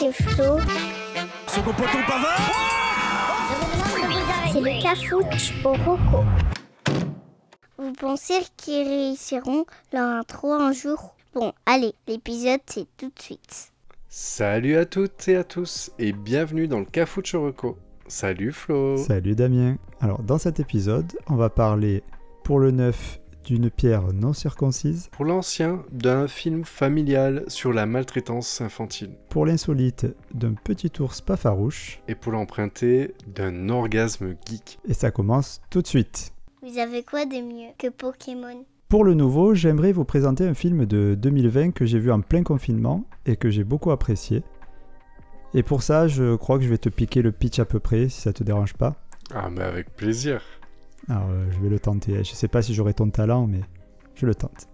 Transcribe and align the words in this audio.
c'est 0.00 0.12
Flo. 0.12 0.58
Second 1.46 1.72
poteau 1.72 1.98
Pavard 2.08 2.40
C'est 4.50 4.60
le 4.60 4.82
cafouche 4.82 5.52
au 5.62 5.72
Rocco. 5.72 6.24
Vous 7.76 7.92
pensez 7.92 8.40
qu'ils 8.56 8.88
réussiront 8.88 9.66
leur 9.92 10.08
intro 10.08 10.54
un 10.54 10.72
jour? 10.72 11.14
Bon, 11.34 11.52
allez, 11.66 11.92
l'épisode 12.08 12.60
c'est 12.64 12.86
tout 12.96 13.12
de 13.14 13.20
suite. 13.20 13.72
Salut 14.08 14.76
à 14.76 14.86
toutes 14.86 15.28
et 15.28 15.36
à 15.36 15.44
tous 15.44 15.90
et 15.98 16.12
bienvenue 16.12 16.66
dans 16.66 16.78
le 16.78 16.86
Cafouche 16.86 17.34
Reco. 17.34 17.76
Salut 18.08 18.52
Flo. 18.52 18.96
Salut 18.96 19.34
Damien. 19.34 19.76
Alors 20.00 20.22
dans 20.22 20.38
cet 20.38 20.60
épisode, 20.60 21.12
on 21.28 21.36
va 21.36 21.50
parler 21.50 22.02
pour 22.42 22.58
le 22.58 22.70
neuf 22.70 23.19
d'une 23.50 23.68
pierre 23.68 24.12
non 24.12 24.32
circoncise, 24.32 25.08
Pour 25.10 25.24
l'ancien, 25.24 25.82
d'un 25.90 26.28
film 26.28 26.64
familial 26.64 27.42
sur 27.48 27.72
la 27.72 27.84
maltraitance 27.84 28.60
infantile. 28.60 29.10
pour 29.28 29.44
l'insolite 29.44 30.06
d'un 30.32 30.54
petit 30.54 30.92
ours 31.00 31.20
pas 31.20 31.36
farouche, 31.36 32.00
Et 32.06 32.14
pour 32.14 32.30
l'emprunter, 32.30 33.12
d'un 33.26 33.68
orgasme 33.68 34.36
geek. 34.48 34.78
et 34.86 34.94
ça 34.94 35.10
commence 35.10 35.60
tout 35.68 35.82
de 35.82 35.88
suite. 35.88 36.32
Vous 36.62 36.78
avez 36.78 37.02
quoi 37.02 37.24
de 37.26 37.42
mieux 37.42 37.70
que 37.76 37.88
Pokémon? 37.88 38.64
Pour 38.88 39.02
le 39.02 39.14
nouveau, 39.14 39.52
j'aimerais 39.54 39.90
vous 39.92 40.04
présenter 40.04 40.46
un 40.46 40.54
film 40.54 40.86
de 40.86 41.16
2020 41.18 41.72
que 41.72 41.86
j'ai 41.86 41.98
vu 41.98 42.12
en 42.12 42.20
plein 42.20 42.44
confinement 42.44 43.04
et 43.26 43.34
que 43.34 43.50
j'ai 43.50 43.64
beaucoup 43.64 43.90
apprécié. 43.90 44.44
Et 45.54 45.64
pour 45.64 45.82
ça, 45.82 46.06
je 46.06 46.36
crois 46.36 46.58
que 46.58 46.64
je 46.64 46.68
vais 46.70 46.78
te 46.78 46.88
piquer 46.88 47.22
le 47.22 47.32
pitch 47.32 47.58
à 47.58 47.64
peu 47.64 47.80
près, 47.80 48.08
si 48.08 48.20
ça 48.20 48.32
te 48.32 48.44
dérange 48.44 48.74
pas. 48.74 48.94
Ah 49.34 49.48
mais 49.50 49.62
avec 49.62 49.94
plaisir. 49.96 50.40
Alors, 51.08 51.28
euh, 51.30 51.50
je 51.50 51.58
vais 51.60 51.68
le 51.68 51.78
tenter. 51.78 52.22
Je 52.24 52.34
sais 52.34 52.48
pas 52.48 52.62
si 52.62 52.74
j'aurai 52.74 52.94
ton 52.94 53.10
talent, 53.10 53.46
mais 53.46 53.60
je 54.14 54.26
le 54.26 54.34
tente. 54.34 54.68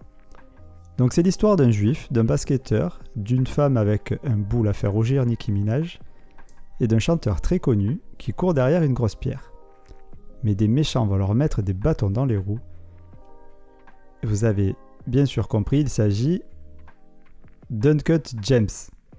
Donc, 0.99 1.13
c'est 1.13 1.23
l'histoire 1.23 1.57
d'un 1.57 1.71
juif, 1.71 2.11
d'un 2.11 2.25
basketteur, 2.25 3.01
d'une 3.17 3.47
femme 3.47 3.77
avec 3.77 4.19
un 4.25 4.37
boule 4.37 4.69
à 4.69 4.73
faire 4.73 4.93
rougir 4.93 5.27
Nicki 5.27 5.53
Minaj, 5.53 6.01
et 6.81 6.87
d'un 6.87 6.99
chanteur 6.99 7.41
très 7.41 7.59
connu 7.59 8.01
qui 8.19 8.33
court 8.33 8.55
derrière 8.55 8.83
une 8.83 8.95
grosse 8.95 9.15
pierre. 9.15 9.53
Mais 10.43 10.55
des 10.55 10.69
méchants 10.69 11.07
vont 11.07 11.17
leur 11.17 11.35
mettre 11.35 11.63
des 11.63 11.73
bâtons 11.75 12.11
dans 12.11 12.25
les 12.25 12.37
roues. 12.37 12.61
Vous 14.23 14.45
avez 14.45 14.75
bien 15.07 15.27
sûr 15.27 15.49
compris, 15.49 15.81
il 15.81 15.89
s'agit 15.89 16.43
d'Uncut 17.71 18.23
James. 18.43 18.69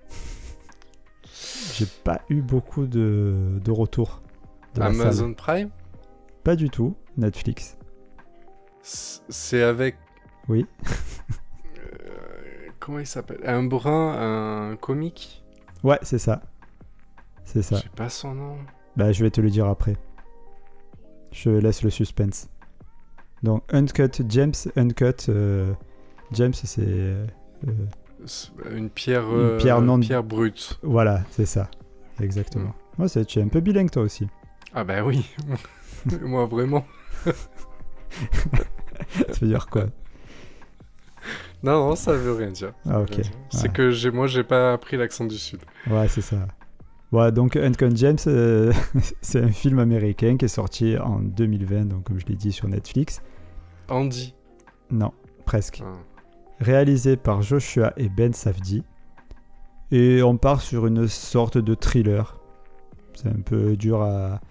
J'ai 1.74 1.88
pas 2.04 2.22
eu 2.30 2.42
beaucoup 2.42 2.86
de, 2.86 3.60
de 3.64 3.72
retours. 3.72 4.22
de. 4.76 4.82
Amazon 4.82 5.34
Prime? 5.34 5.70
Pas 6.44 6.56
du 6.56 6.70
tout, 6.70 6.96
Netflix. 7.18 7.78
C'est 8.82 9.64
avec... 9.64 9.98
Oui. 10.48 10.66
Euh, 11.80 12.70
comment 12.80 13.00
il 13.00 13.08
s'appelle? 13.08 13.40
Un 13.46 13.64
brun, 13.64 14.72
un 14.72 14.76
comique? 14.76 15.44
Ouais, 15.84 16.00
c'est 16.02 16.18
ça. 16.20 16.42
C'est 17.44 17.62
ça. 17.62 17.78
Je 17.78 17.82
sais 17.84 17.90
pas 17.96 18.10
son 18.10 18.34
nom. 18.34 18.58
Bah, 18.96 19.12
je 19.12 19.24
vais 19.24 19.30
te 19.32 19.42
le 19.42 19.50
dire 19.50 19.68
après. 19.68 19.96
Je 21.32 21.50
laisse 21.50 21.84
le 21.84 21.90
suspense. 21.90 22.50
Donc, 23.44 23.64
Uncut 23.72 24.22
James, 24.30 24.54
Uncut 24.76 25.30
euh, 25.30 25.74
James, 26.32 26.54
c'est. 26.54 26.82
euh, 26.82 27.26
C'est 28.26 28.50
Une 28.72 28.90
pierre, 28.90 29.24
Une 29.30 29.38
euh, 29.38 29.58
pierre 29.58 29.82
non- 29.82 30.00
pierre 30.00 30.24
brute. 30.24 30.80
voilà, 30.82 31.22
c'est 31.32 31.46
ça. 31.46 31.70
Exactement. 32.20 32.74
Ouais, 32.98 33.08
c'est, 33.08 33.26
tu 33.26 33.40
es 33.40 33.44
un 33.44 33.48
peu 33.48 33.60
bilingue 33.60 33.92
toi 33.92 34.02
aussi. 34.04 34.28
Ah 34.74 34.84
bah 34.84 35.04
oui. 35.04 35.26
Moi 36.22 36.46
vraiment. 36.48 36.84
Ça 39.12 39.40
veut 39.42 39.48
dire 39.48 39.68
quoi? 39.68 39.86
Non, 41.64 41.88
non, 41.90 41.96
ça 41.96 42.14
veut 42.14 42.34
rien 42.34 42.52
dire. 42.52 42.74
Ah, 42.90 43.02
ok. 43.02 43.22
C'est 43.50 43.64
Ouais. 43.68 43.74
que 43.74 43.92
j'ai, 43.92 44.12
moi, 44.12 44.28
j'ai 44.28 44.44
pas 44.44 44.74
appris 44.74 44.96
l'accent 44.98 45.26
du 45.26 45.38
sud. 45.38 45.60
Ouais, 45.90 46.08
c'est 46.08 46.22
ça. 46.22 46.48
Ouais, 47.12 47.32
donc 47.32 47.56
Uncut 47.56 47.96
James, 47.96 48.18
euh, 48.28 48.72
c'est 49.22 49.42
un 49.42 49.48
film 49.52 49.80
américain 49.80 50.38
qui 50.38 50.46
est 50.46 50.50
sorti 50.50 50.98
en 50.98 51.20
2020, 51.20 51.86
donc 51.86 52.04
comme 52.04 52.20
je 52.20 52.26
l'ai 52.28 52.36
dit 52.36 52.52
sur 52.52 52.68
Netflix. 52.68 53.22
Andy. 53.90 54.36
Non, 54.92 55.14
presque. 55.46 55.82
Ah. 55.86 55.94
réalisé 56.60 57.18
par 57.18 57.42
Joshua 57.42 57.94
et 57.98 58.10
Ben 58.10 58.34
Safdie. 58.34 58.84
Et 59.92 60.22
on 60.22 60.38
part 60.38 60.62
sur 60.62 60.86
une 60.86 61.08
sorte 61.08 61.58
de 61.58 61.74
thriller. 61.76 62.40
C'est 63.16 63.30
un 63.30 63.42
peu 63.44 63.76
dur 63.78 64.02
à, 64.02 64.42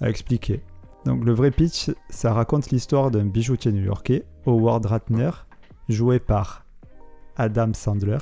à 0.00 0.08
expliquer. 0.08 0.62
Donc 1.08 1.24
le 1.24 1.32
vrai 1.32 1.50
pitch, 1.50 1.90
ça 2.10 2.34
raconte 2.34 2.68
l'histoire 2.68 3.10
d'un 3.10 3.24
bijoutier 3.24 3.72
new-yorkais, 3.72 4.26
Howard 4.44 4.84
Ratner, 4.84 5.30
joué 5.88 6.18
par 6.18 6.66
Adam 7.38 7.72
Sandler. 7.72 8.18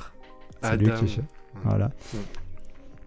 C'est 0.61 0.77
lui 0.77 0.89
qui, 0.93 1.19
voilà. 1.65 1.91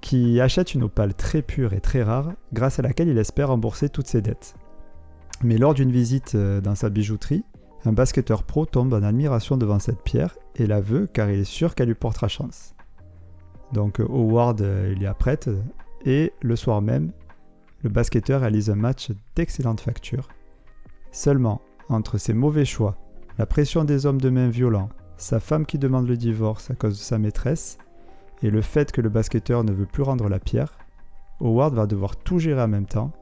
Qui 0.02 0.38
achète 0.38 0.74
une 0.74 0.82
opale 0.82 1.14
très 1.14 1.41
pure 1.41 1.72
et 1.72 1.80
très 1.80 2.02
rare, 2.02 2.32
grâce 2.52 2.78
à 2.78 2.82
laquelle 2.82 3.08
il 3.08 3.16
espère 3.16 3.48
rembourser 3.48 3.88
toutes 3.88 4.06
ses 4.06 4.20
dettes. 4.20 4.54
Mais 5.42 5.56
lors 5.56 5.72
d'une 5.72 5.91
visite 5.91 6.34
euh, 6.34 6.60
dans 6.60 6.74
sa 6.74 6.91
bijouterie, 6.91 7.47
un 7.86 7.94
basketteur 7.94 8.42
pro 8.42 8.66
tombe 8.66 8.92
en 8.92 9.02
admiration 9.02 9.56
devant 9.56 9.78
cette 9.78 10.02
pierre 10.02 10.36
et 10.56 10.66
la 10.66 10.82
veut 10.82 11.08
car 11.10 11.30
il 11.30 11.41
est 11.41 11.44
sûr 11.44 11.74
qu'elle 11.74 11.88
lui 11.88 11.94
portera 11.94 12.28
chance. 12.28 12.74
Donc 13.72 13.98
euh, 13.98 14.04
Howard 14.04 14.60
euh, 14.60 14.92
il 14.94 15.00
y 15.00 15.06
apprête 15.06 15.48
et 16.04 16.34
le 16.42 16.56
soir 16.56 16.82
même, 16.82 17.12
le 17.82 17.91
basketteur 17.91 18.41
réalise 18.41 18.70
un 18.70 18.76
match 18.76 19.10
d'excellente 19.34 19.80
facture. 19.80 20.28
Seulement, 21.12 21.60
entre 21.88 22.18
ses 22.18 22.34
mauvais 22.34 22.64
choix, 22.64 22.96
la 23.38 23.46
pression 23.46 23.84
des 23.84 24.06
hommes 24.06 24.20
de 24.20 24.30
main 24.30 24.48
violents, 24.48 24.91
sa 25.16 25.41
femme 25.41 25.66
qui 25.66 25.78
demande 25.78 26.08
le 26.08 26.16
divorce 26.16 26.70
à 26.70 26.74
cause 26.74 26.98
de 26.98 27.02
sa 27.02 27.18
maîtresse, 27.18 27.78
et 28.42 28.50
le 28.50 28.62
fait 28.62 28.92
que 28.92 29.00
le 29.00 29.08
basketteur 29.08 29.64
ne 29.64 29.72
veut 29.72 29.86
plus 29.86 30.02
rendre 30.02 30.28
la 30.28 30.38
pierre, 30.38 30.78
Howard 31.41 31.74
va 31.74 31.86
devoir 31.86 32.16
tout 32.16 32.38
gérer 32.38 32.62
en 32.62 32.68
même 32.68 32.86
temps, 32.86 33.12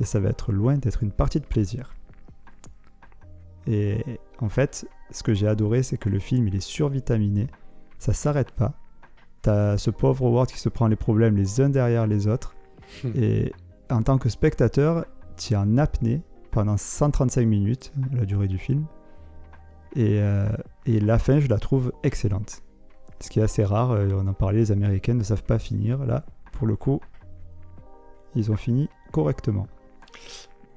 et 0.00 0.04
ça 0.04 0.20
va 0.20 0.30
être 0.30 0.52
loin 0.52 0.76
d'être 0.76 1.02
une 1.02 1.12
partie 1.12 1.40
de 1.40 1.46
plaisir. 1.46 1.94
Et 3.66 4.04
en 4.40 4.48
fait, 4.48 4.86
ce 5.10 5.22
que 5.22 5.32
j'ai 5.32 5.48
adoré, 5.48 5.82
c'est 5.82 5.96
que 5.96 6.08
le 6.08 6.18
film 6.18 6.48
il 6.48 6.56
est 6.56 6.60
survitaminé, 6.60 7.48
ça 7.98 8.12
s'arrête 8.12 8.50
pas. 8.50 8.74
T'as 9.42 9.78
ce 9.78 9.90
pauvre 9.90 10.26
Howard 10.26 10.48
qui 10.50 10.58
se 10.58 10.68
prend 10.68 10.88
les 10.88 10.96
problèmes 10.96 11.36
les 11.36 11.60
uns 11.60 11.68
derrière 11.68 12.06
les 12.06 12.26
autres, 12.26 12.54
et 13.14 13.52
en 13.94 14.02
tant 14.02 14.18
que 14.18 14.28
spectateur, 14.28 15.06
tu 15.36 15.54
es 15.54 15.56
en 15.56 15.78
apnée 15.78 16.22
pendant 16.50 16.76
135 16.76 17.46
minutes, 17.46 17.92
la 18.12 18.24
durée 18.24 18.48
du 18.48 18.58
film, 18.58 18.86
et, 19.96 20.18
euh, 20.20 20.48
et 20.86 21.00
la 21.00 21.18
fin, 21.18 21.40
je 21.40 21.48
la 21.48 21.58
trouve 21.58 21.92
excellente. 22.02 22.62
Ce 23.20 23.30
qui 23.30 23.40
est 23.40 23.42
assez 23.42 23.64
rare, 23.64 23.92
euh, 23.92 24.08
on 24.14 24.26
en 24.26 24.32
parlait, 24.34 24.58
les 24.58 24.72
Américains 24.72 25.14
ne 25.14 25.22
savent 25.22 25.44
pas 25.44 25.58
finir. 25.58 26.04
Là, 26.04 26.24
pour 26.52 26.66
le 26.66 26.76
coup, 26.76 27.00
ils 28.34 28.50
ont 28.50 28.56
fini 28.56 28.88
correctement. 29.12 29.66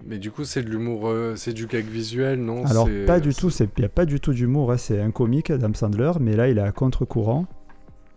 Mais 0.05 0.19
du 0.19 0.29
coup, 0.29 0.43
c'est 0.43 0.61
de 0.61 0.69
l'humour, 0.69 1.07
euh, 1.07 1.35
c'est 1.35 1.53
du 1.53 1.65
gag 1.65 1.85
visuel, 1.85 2.39
non? 2.39 2.63
Alors, 2.65 2.87
pas 3.07 3.19
du 3.19 3.33
tout, 3.33 3.49
il 3.49 3.69
n'y 3.79 3.85
a 3.85 3.89
pas 3.89 4.05
du 4.05 4.19
tout 4.19 4.33
d'humour, 4.33 4.71
hein, 4.71 4.77
c'est 4.77 5.01
un 5.01 5.09
comique, 5.09 5.49
Adam 5.49 5.73
Sandler, 5.73 6.11
mais 6.19 6.35
là, 6.35 6.47
il 6.49 6.59
est 6.59 6.61
à 6.61 6.71
contre-courant. 6.71 7.47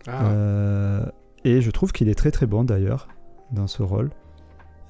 Ah, 0.07 1.11
et 1.43 1.61
je 1.61 1.71
trouve 1.71 1.91
qu'il 1.91 2.07
est 2.07 2.15
très 2.15 2.29
très 2.29 2.45
bon 2.45 2.63
d'ailleurs 2.63 3.07
dans 3.51 3.67
ce 3.67 3.81
rôle. 3.81 4.11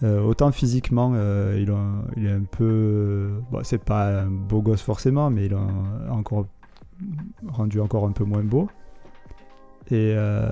Euh, 0.04 0.20
autant 0.22 0.52
physiquement, 0.52 1.12
euh, 1.14 1.60
il, 1.62 1.70
a- 1.70 2.04
il 2.18 2.26
est 2.26 2.32
un 2.32 2.44
peu. 2.44 3.30
Bon, 3.52 3.60
c'est 3.64 3.84
pas 3.84 4.22
un 4.22 4.32
beau 4.32 4.62
gosse 4.62 4.82
forcément, 4.82 5.30
mais 5.30 5.46
il 5.46 5.54
a 5.54 5.62
encore 6.12 6.48
rendu 7.48 7.80
encore 7.80 8.06
un 8.08 8.12
peu 8.12 8.24
moins 8.24 8.44
beau. 8.44 8.68
Et 9.92 10.14
euh, 10.16 10.52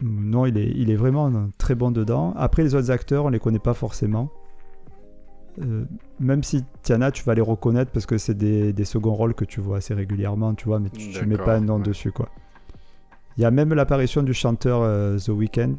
non, 0.00 0.46
il 0.46 0.58
est, 0.58 0.70
il 0.74 0.90
est 0.90 0.96
vraiment 0.96 1.30
très 1.56 1.74
bon 1.76 1.92
dedans. 1.92 2.34
Après, 2.36 2.62
les 2.64 2.74
autres 2.74 2.90
acteurs, 2.90 3.26
on 3.26 3.28
les 3.28 3.38
connaît 3.38 3.58
pas 3.60 3.74
forcément. 3.74 4.28
Même 6.18 6.42
si 6.42 6.64
Tiana, 6.82 7.12
tu 7.12 7.22
vas 7.22 7.34
les 7.34 7.40
reconnaître 7.40 7.92
parce 7.92 8.06
que 8.06 8.18
c'est 8.18 8.34
des, 8.34 8.72
des 8.72 8.84
seconds 8.84 9.14
rôles 9.14 9.34
que 9.34 9.44
tu 9.44 9.60
vois 9.60 9.76
assez 9.76 9.94
régulièrement, 9.94 10.52
tu 10.54 10.64
vois, 10.66 10.80
mais 10.80 10.90
tu, 10.90 11.10
tu 11.12 11.26
mets 11.26 11.36
pas 11.38 11.54
un 11.54 11.60
nom 11.60 11.76
ouais. 11.76 11.82
dessus, 11.84 12.10
quoi. 12.10 12.28
Il 13.36 13.42
y 13.42 13.44
a 13.44 13.52
même 13.52 13.72
l'apparition 13.72 14.24
du 14.24 14.34
chanteur 14.34 14.80
The 15.20 15.28
Weeknd. 15.28 15.76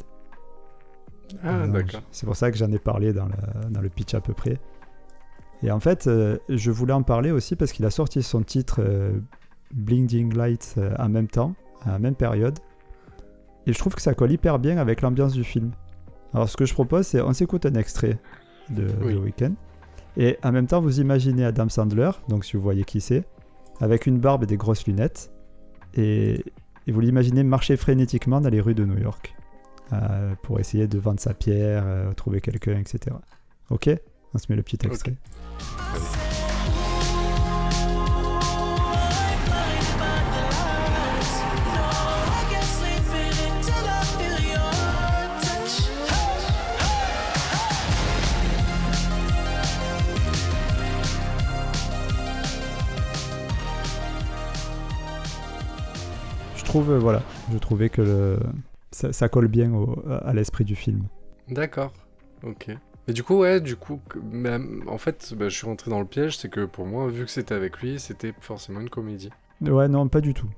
Ah 1.43 1.63
Euh, 1.63 1.67
d'accord. 1.67 2.01
C'est 2.11 2.25
pour 2.25 2.35
ça 2.35 2.51
que 2.51 2.57
j'en 2.57 2.71
ai 2.71 2.79
parlé 2.79 3.13
dans 3.13 3.25
le, 3.25 3.69
dans 3.69 3.81
le 3.81 3.89
pitch 3.89 4.13
à 4.13 4.21
peu 4.21 4.33
près. 4.33 4.59
Et 5.63 5.71
en 5.71 5.79
fait, 5.79 6.07
euh, 6.07 6.37
je 6.49 6.71
voulais 6.71 6.93
en 6.93 7.03
parler 7.03 7.31
aussi 7.31 7.55
parce 7.55 7.71
qu'il 7.71 7.85
a 7.85 7.89
sorti 7.89 8.21
son 8.21 8.43
titre 8.43 8.81
euh, 8.83 9.17
Blinding 9.73 10.33
Lights 10.35 10.75
euh, 10.77 10.93
en 10.99 11.09
même 11.09 11.27
temps, 11.27 11.55
à 11.85 11.91
la 11.93 11.99
même 11.99 12.15
période. 12.15 12.59
Et 13.65 13.73
je 13.73 13.79
trouve 13.79 13.95
que 13.95 14.01
ça 14.01 14.13
colle 14.13 14.31
hyper 14.31 14.59
bien 14.59 14.77
avec 14.77 15.01
l'ambiance 15.01 15.33
du 15.33 15.43
film. 15.43 15.71
Alors 16.33 16.49
ce 16.49 16.57
que 16.57 16.65
je 16.65 16.73
propose, 16.73 17.07
c'est 17.07 17.21
on 17.21 17.33
s'écoute 17.33 17.65
un 17.65 17.73
extrait 17.75 18.19
de 18.69 18.87
Oui. 19.01 19.15
The 19.15 19.23
Weeknd. 19.23 19.53
Et 20.17 20.37
en 20.43 20.51
même 20.51 20.67
temps, 20.67 20.81
vous 20.81 20.99
imaginez 21.01 21.43
Adam 21.43 21.67
Sandler, 21.69 22.11
donc 22.29 22.45
si 22.45 22.55
vous 22.57 22.63
voyez 22.63 22.83
qui 22.83 23.01
c'est, 23.01 23.25
avec 23.81 24.05
une 24.05 24.19
barbe 24.19 24.43
et 24.43 24.45
des 24.45 24.57
grosses 24.57 24.85
lunettes. 24.85 25.31
Et, 25.95 26.43
et 26.87 26.91
vous 26.91 26.99
l'imaginez 26.99 27.43
marcher 27.43 27.75
frénétiquement 27.75 28.39
dans 28.39 28.49
les 28.49 28.61
rues 28.61 28.75
de 28.75 28.85
New 28.85 28.97
York 28.99 29.35
euh, 29.93 30.33
pour 30.41 30.59
essayer 30.59 30.87
de 30.87 30.97
vendre 30.97 31.19
sa 31.19 31.33
pierre, 31.33 31.83
euh, 31.85 32.11
trouver 32.13 32.41
quelqu'un, 32.41 32.79
etc. 32.79 33.15
Ok? 33.69 33.89
On 34.33 34.37
se 34.37 34.45
met 34.49 34.55
le 34.55 34.63
petit 34.63 34.79
extrait. 34.85 35.11
Okay. 35.11 36.35
Euh, 56.75 56.99
voilà, 56.99 57.21
je 57.51 57.57
trouvais 57.57 57.89
que 57.89 58.01
le, 58.01 58.39
ça, 58.95 59.11
ça 59.11 59.27
colle 59.27 59.49
bien 59.49 59.73
au- 59.73 60.01
à 60.07 60.33
l'esprit 60.33 60.63
du 60.63 60.75
film. 60.75 61.03
D'accord. 61.49 61.91
Ok. 62.43 62.69
Mais 63.07 63.13
du 63.13 63.23
coup, 63.23 63.37
ouais, 63.39 63.59
du 63.59 63.75
coup, 63.75 63.99
même- 64.31 64.83
en 64.87 64.97
fait, 64.97 65.33
bah, 65.37 65.49
je 65.49 65.55
suis 65.57 65.67
rentré 65.67 65.91
dans 65.91 65.99
le 65.99 66.05
piège, 66.05 66.37
c'est 66.37 66.47
que 66.49 66.63
pour 66.65 66.85
moi, 66.85 67.07
vu 67.09 67.25
que 67.25 67.29
c'était 67.31 67.53
avec 67.55 67.79
lui, 67.81 67.99
c'était 67.99 68.33
forcément 68.39 68.79
une 68.79 68.89
comédie. 68.89 69.29
Ouais, 69.61 69.89
non, 69.89 70.07
pas 70.07 70.21
du 70.21 70.33
tout. 70.33 70.49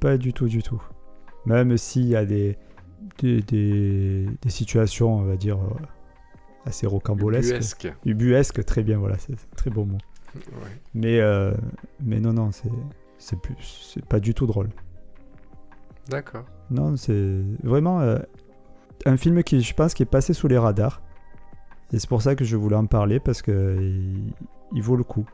Pas 0.00 0.16
du 0.16 0.32
tout, 0.32 0.46
du 0.48 0.62
tout. 0.62 0.82
Même 1.44 1.76
s'il 1.76 2.06
y 2.06 2.16
a 2.16 2.24
des, 2.24 2.56
des, 3.18 3.42
des, 3.42 4.26
des 4.40 4.50
situations, 4.50 5.14
on 5.18 5.22
va 5.24 5.36
dire, 5.36 5.58
euh, 5.58 5.74
assez 6.64 6.86
rocambolesques. 6.86 7.50
Ubuesque. 7.50 7.92
Ubuesque, 8.06 8.64
très 8.64 8.82
bien, 8.82 8.96
voilà, 8.98 9.18
c'est 9.18 9.36
très 9.54 9.70
beau 9.70 9.84
mot. 9.84 9.98
Ouais. 10.34 10.80
Mais, 10.94 11.20
euh, 11.20 11.52
mais 12.00 12.20
non, 12.20 12.32
non, 12.32 12.52
c'est 12.52 12.70
c'est 13.18 13.38
plus, 13.38 13.92
c'est 13.94 14.04
pas 14.04 14.18
du 14.18 14.32
tout 14.34 14.46
drôle. 14.46 14.70
D'accord. 16.08 16.44
Non, 16.72 16.96
c'est 16.96 17.42
vraiment 17.62 18.00
euh, 18.00 18.18
un 19.04 19.16
film 19.16 19.42
qui, 19.42 19.60
je 19.60 19.74
pense, 19.74 19.92
qui 19.92 20.02
est 20.02 20.06
passé 20.06 20.32
sous 20.32 20.48
les 20.48 20.58
radars. 20.58 21.02
Et 21.92 21.98
c'est 21.98 22.08
pour 22.08 22.22
ça 22.22 22.34
que 22.34 22.44
je 22.44 22.56
voulais 22.56 22.76
en 22.76 22.86
parler 22.86 23.20
parce 23.20 23.42
que 23.42 23.76
il, 24.74 24.82
vaut 24.82 24.96
le 24.96 25.04
coup. 25.04 25.26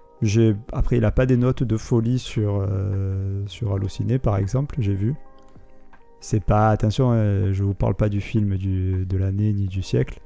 Après, 0.73 0.97
il 0.97 1.05
a 1.05 1.13
pas 1.13 1.27
des 1.27 1.37
notes 1.37 1.63
de 1.63 1.77
folie 1.77 2.19
sur 2.19 2.67
euh, 2.69 3.45
par 4.21 4.37
exemple, 4.37 4.77
j'ai 4.81 4.95
vu. 4.95 5.15
C'est 6.21 6.43
pas 6.43 6.71
attention, 6.71 7.13
euh, 7.13 7.53
je 7.53 7.63
vous 7.63 7.75
parle 7.75 7.95
pas 7.95 8.09
du 8.09 8.21
film 8.21 8.57
de 8.57 9.17
l'année 9.17 9.53
ni 9.53 9.69
du 9.69 9.83
siècle, 9.83 10.21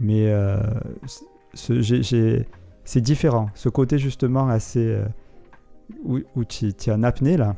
mais 0.00 0.28
euh, 0.28 0.62
c'est 1.52 3.02
différent. 3.02 3.50
Ce 3.52 3.68
côté 3.68 3.98
justement 3.98 4.48
assez 4.48 4.98
où, 6.02 6.20
où 6.34 6.44
tu 6.46 6.72
en 6.90 7.02
apnée 7.02 7.36
là, 7.36 7.56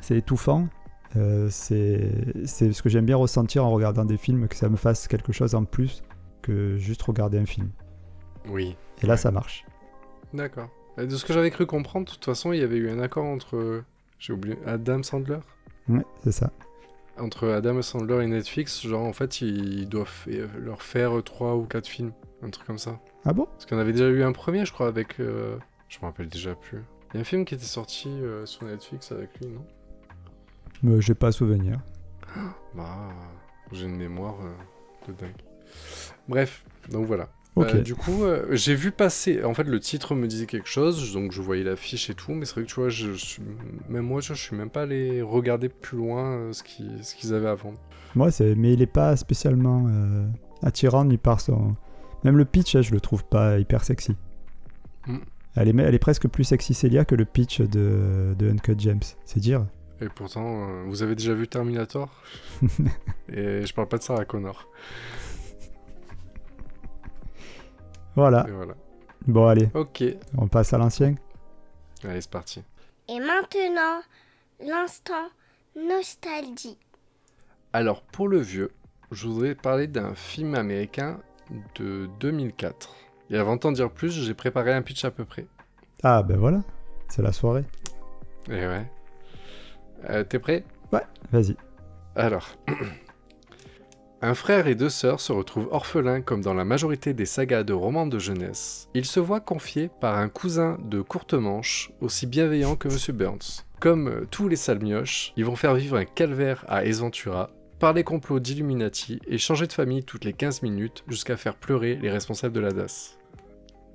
c'est 0.00 0.18
étouffant. 0.18 0.68
Euh, 1.16 1.48
c'est 1.50 2.10
c'est 2.44 2.72
ce 2.72 2.82
que 2.82 2.88
j'aime 2.88 3.06
bien 3.06 3.16
ressentir 3.16 3.64
en 3.64 3.70
regardant 3.70 4.04
des 4.04 4.16
films, 4.16 4.48
que 4.48 4.56
ça 4.56 4.68
me 4.68 4.76
fasse 4.76 5.06
quelque 5.08 5.32
chose 5.32 5.54
en 5.54 5.64
plus 5.64 6.02
que 6.42 6.76
juste 6.76 7.02
regarder 7.02 7.38
un 7.38 7.46
film. 7.46 7.70
Oui. 8.48 8.76
Et 9.02 9.06
là, 9.06 9.12
Ouais. 9.14 9.16
ça 9.18 9.30
marche. 9.30 9.64
D'accord. 10.34 10.68
Et 10.98 11.06
De 11.06 11.14
ce 11.16 11.24
que 11.24 11.32
j'avais 11.32 11.50
cru 11.50 11.66
comprendre, 11.66 12.06
de 12.06 12.10
toute 12.10 12.24
façon, 12.24 12.52
il 12.52 12.60
y 12.60 12.62
avait 12.62 12.76
eu 12.76 12.90
un 12.90 12.98
accord 13.00 13.24
entre. 13.24 13.82
J'ai 14.18 14.32
oublié. 14.32 14.56
Adam 14.66 15.02
Sandler 15.02 15.38
Ouais, 15.88 16.04
c'est 16.24 16.32
ça. 16.32 16.50
Entre 17.18 17.48
Adam 17.48 17.80
Sandler 17.82 18.24
et 18.24 18.26
Netflix, 18.26 18.86
genre 18.86 19.04
en 19.04 19.12
fait, 19.12 19.40
ils 19.40 19.88
doivent 19.88 20.06
fa- 20.08 20.30
leur 20.58 20.82
faire 20.82 21.22
3 21.24 21.56
ou 21.56 21.64
4 21.64 21.86
films. 21.86 22.12
Un 22.42 22.50
truc 22.50 22.66
comme 22.66 22.78
ça. 22.78 22.98
Ah 23.24 23.32
bon? 23.32 23.44
Parce 23.46 23.66
qu'on 23.66 23.78
avait 23.78 23.92
déjà 23.92 24.08
eu 24.08 24.22
un 24.22 24.32
premier, 24.32 24.64
je 24.66 24.72
crois, 24.72 24.88
avec. 24.88 25.20
euh, 25.20 25.56
Je 25.88 25.98
me 26.00 26.06
rappelle 26.06 26.28
déjà 26.28 26.54
plus. 26.54 26.82
Il 27.12 27.14
y 27.14 27.18
a 27.18 27.20
un 27.20 27.24
film 27.24 27.44
qui 27.44 27.54
était 27.54 27.64
sorti 27.64 28.08
euh, 28.08 28.44
sur 28.46 28.64
Netflix 28.64 29.12
avec 29.12 29.30
lui, 29.40 29.46
non? 29.48 29.64
Mais 30.82 31.00
j'ai 31.00 31.14
pas 31.14 31.32
souvenir. 31.32 31.78
Bah. 32.74 33.08
J'ai 33.72 33.86
une 33.86 33.96
mémoire 33.96 34.36
euh, 34.42 35.10
de 35.12 35.18
dingue. 35.18 35.42
Bref, 36.28 36.64
donc 36.90 37.06
voilà. 37.06 37.28
Euh, 37.58 37.80
du 37.80 37.94
coup, 37.94 38.24
euh, 38.24 38.44
j'ai 38.50 38.74
vu 38.74 38.90
passer. 38.90 39.42
En 39.42 39.54
fait, 39.54 39.64
le 39.64 39.80
titre 39.80 40.14
me 40.14 40.26
disait 40.26 40.44
quelque 40.44 40.68
chose, 40.68 41.14
donc 41.14 41.32
je 41.32 41.40
voyais 41.40 41.64
l'affiche 41.64 42.10
et 42.10 42.14
tout, 42.14 42.32
mais 42.32 42.44
c'est 42.44 42.52
vrai 42.54 42.64
que 42.64 42.68
tu 42.68 42.74
vois, 42.74 42.90
je, 42.90 43.08
même 43.88 44.04
moi, 44.04 44.20
je 44.20 44.34
suis 44.34 44.54
même 44.54 44.68
pas 44.68 44.82
allé 44.82 45.22
regarder 45.22 45.70
plus 45.70 45.96
loin 45.96 46.52
ce 46.52 46.62
qu'ils 46.62 47.02
ce 47.02 47.14
qu'ils 47.14 47.32
avaient 47.32 47.48
à 47.48 47.54
vendre. 47.54 47.78
C'est, 48.30 48.54
mais 48.54 48.74
il 48.74 48.82
est 48.82 48.86
pas 48.86 49.16
spécialement 49.16 49.88
attirant 50.62 51.06
ni 51.06 51.16
par 51.16 51.40
son. 51.40 51.76
Même 52.24 52.36
le 52.36 52.44
pitch, 52.44 52.76
hein, 52.76 52.82
je 52.82 52.92
le 52.92 53.00
trouve 53.00 53.24
pas 53.24 53.58
hyper 53.58 53.84
sexy. 53.84 54.16
Mm. 55.06 55.18
Elle, 55.54 55.68
est, 55.68 55.82
elle 55.82 55.94
est 55.94 55.98
presque 55.98 56.28
plus 56.28 56.44
sexy 56.44 56.74
Célia 56.74 57.06
que 57.06 57.14
le 57.14 57.24
pitch 57.24 57.62
de, 57.62 58.34
de 58.38 58.50
Uncut 58.50 58.74
James. 58.78 59.00
C'est 59.24 59.40
dire. 59.40 59.64
Et 60.00 60.08
pourtant, 60.08 60.68
euh, 60.68 60.82
vous 60.86 61.02
avez 61.02 61.14
déjà 61.14 61.32
vu 61.32 61.48
Terminator 61.48 62.10
Et 63.28 63.64
je 63.64 63.74
parle 63.74 63.88
pas 63.88 63.96
de 63.98 64.02
Sarah 64.02 64.24
Connor. 64.24 64.68
Voilà. 68.14 68.46
Et 68.48 68.52
voilà. 68.52 68.74
Bon, 69.26 69.46
allez, 69.46 69.68
Ok, 69.74 70.04
on 70.36 70.46
passe 70.48 70.72
à 70.72 70.78
l'ancien. 70.78 71.14
allez, 72.04 72.20
c'est 72.20 72.30
parti. 72.30 72.62
Et 73.08 73.18
maintenant, 73.18 74.00
l'instant 74.60 75.28
nostalgie. 75.76 76.78
Alors, 77.72 78.02
pour 78.02 78.28
le 78.28 78.38
vieux, 78.38 78.70
je 79.10 79.26
voudrais 79.26 79.54
parler 79.54 79.86
d'un 79.86 80.14
film 80.14 80.54
américain 80.54 81.18
de 81.76 82.08
2004. 82.20 82.94
Et 83.30 83.36
avant 83.36 83.56
d'en 83.56 83.72
dire 83.72 83.90
plus, 83.90 84.10
j'ai 84.10 84.34
préparé 84.34 84.72
un 84.72 84.82
pitch 84.82 85.04
à 85.04 85.10
peu 85.10 85.24
près. 85.24 85.46
Ah, 86.02 86.22
ben 86.22 86.36
voilà. 86.36 86.62
C'est 87.08 87.22
la 87.22 87.32
soirée. 87.32 87.64
Et 88.48 88.66
ouais. 88.66 88.88
Euh, 90.08 90.24
T'es 90.24 90.38
prêt? 90.38 90.64
Vas-y. 91.32 91.56
Alors. 92.14 92.56
Un 94.22 94.34
frère 94.34 94.66
et 94.66 94.74
deux 94.74 94.88
sœurs 94.88 95.20
se 95.20 95.30
retrouvent 95.30 95.68
orphelins 95.70 96.22
comme 96.22 96.40
dans 96.40 96.54
la 96.54 96.64
majorité 96.64 97.12
des 97.12 97.26
sagas 97.26 97.64
de 97.64 97.74
romans 97.74 98.06
de 98.06 98.18
jeunesse. 98.18 98.88
Ils 98.94 99.04
se 99.04 99.20
voient 99.20 99.40
confiés 99.40 99.90
par 100.00 100.16
un 100.16 100.30
cousin 100.30 100.78
de 100.82 101.02
courte 101.02 101.34
manche, 101.34 101.92
aussi 102.00 102.26
bienveillant 102.26 102.76
que 102.76 102.88
Monsieur 102.88 103.12
Burns. 103.12 103.64
Comme 103.78 104.08
euh, 104.08 104.26
tous 104.30 104.48
les 104.48 104.56
salmioches, 104.56 105.34
ils 105.36 105.44
vont 105.44 105.54
faire 105.54 105.74
vivre 105.74 105.96
un 105.98 106.06
calvaire 106.06 106.64
à 106.66 106.86
Ace 106.86 107.00
Ventura, 107.00 107.50
par 107.78 107.92
les 107.92 108.04
complots 108.04 108.40
d'Illuminati 108.40 109.20
et 109.26 109.36
changer 109.36 109.66
de 109.66 109.72
famille 109.74 110.02
toutes 110.02 110.24
les 110.24 110.32
15 110.32 110.62
minutes 110.62 111.04
jusqu'à 111.08 111.36
faire 111.36 111.54
pleurer 111.54 111.96
les 111.96 112.10
responsables 112.10 112.54
de 112.54 112.60
la 112.60 112.72
DAS. 112.72 113.18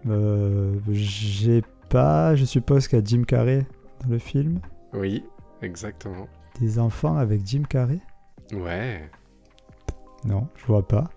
Euh, 0.07 0.75
j'ai 0.91 1.63
pas, 1.89 2.35
je 2.35 2.45
suppose 2.45 2.87
qu'il 2.87 2.99
y 2.99 3.01
a 3.01 3.05
Jim 3.05 3.23
Carrey 3.23 3.65
dans 4.03 4.11
le 4.11 4.19
film? 4.19 4.59
Oui, 4.93 5.23
exactement. 5.61 6.27
Des 6.59 6.79
enfants 6.79 7.17
avec 7.17 7.45
Jim 7.45 7.63
Carrey? 7.67 7.99
Ouais. 8.53 9.09
Non, 10.25 10.47
je 10.57 10.65
vois 10.65 10.87
pas. 10.87 11.09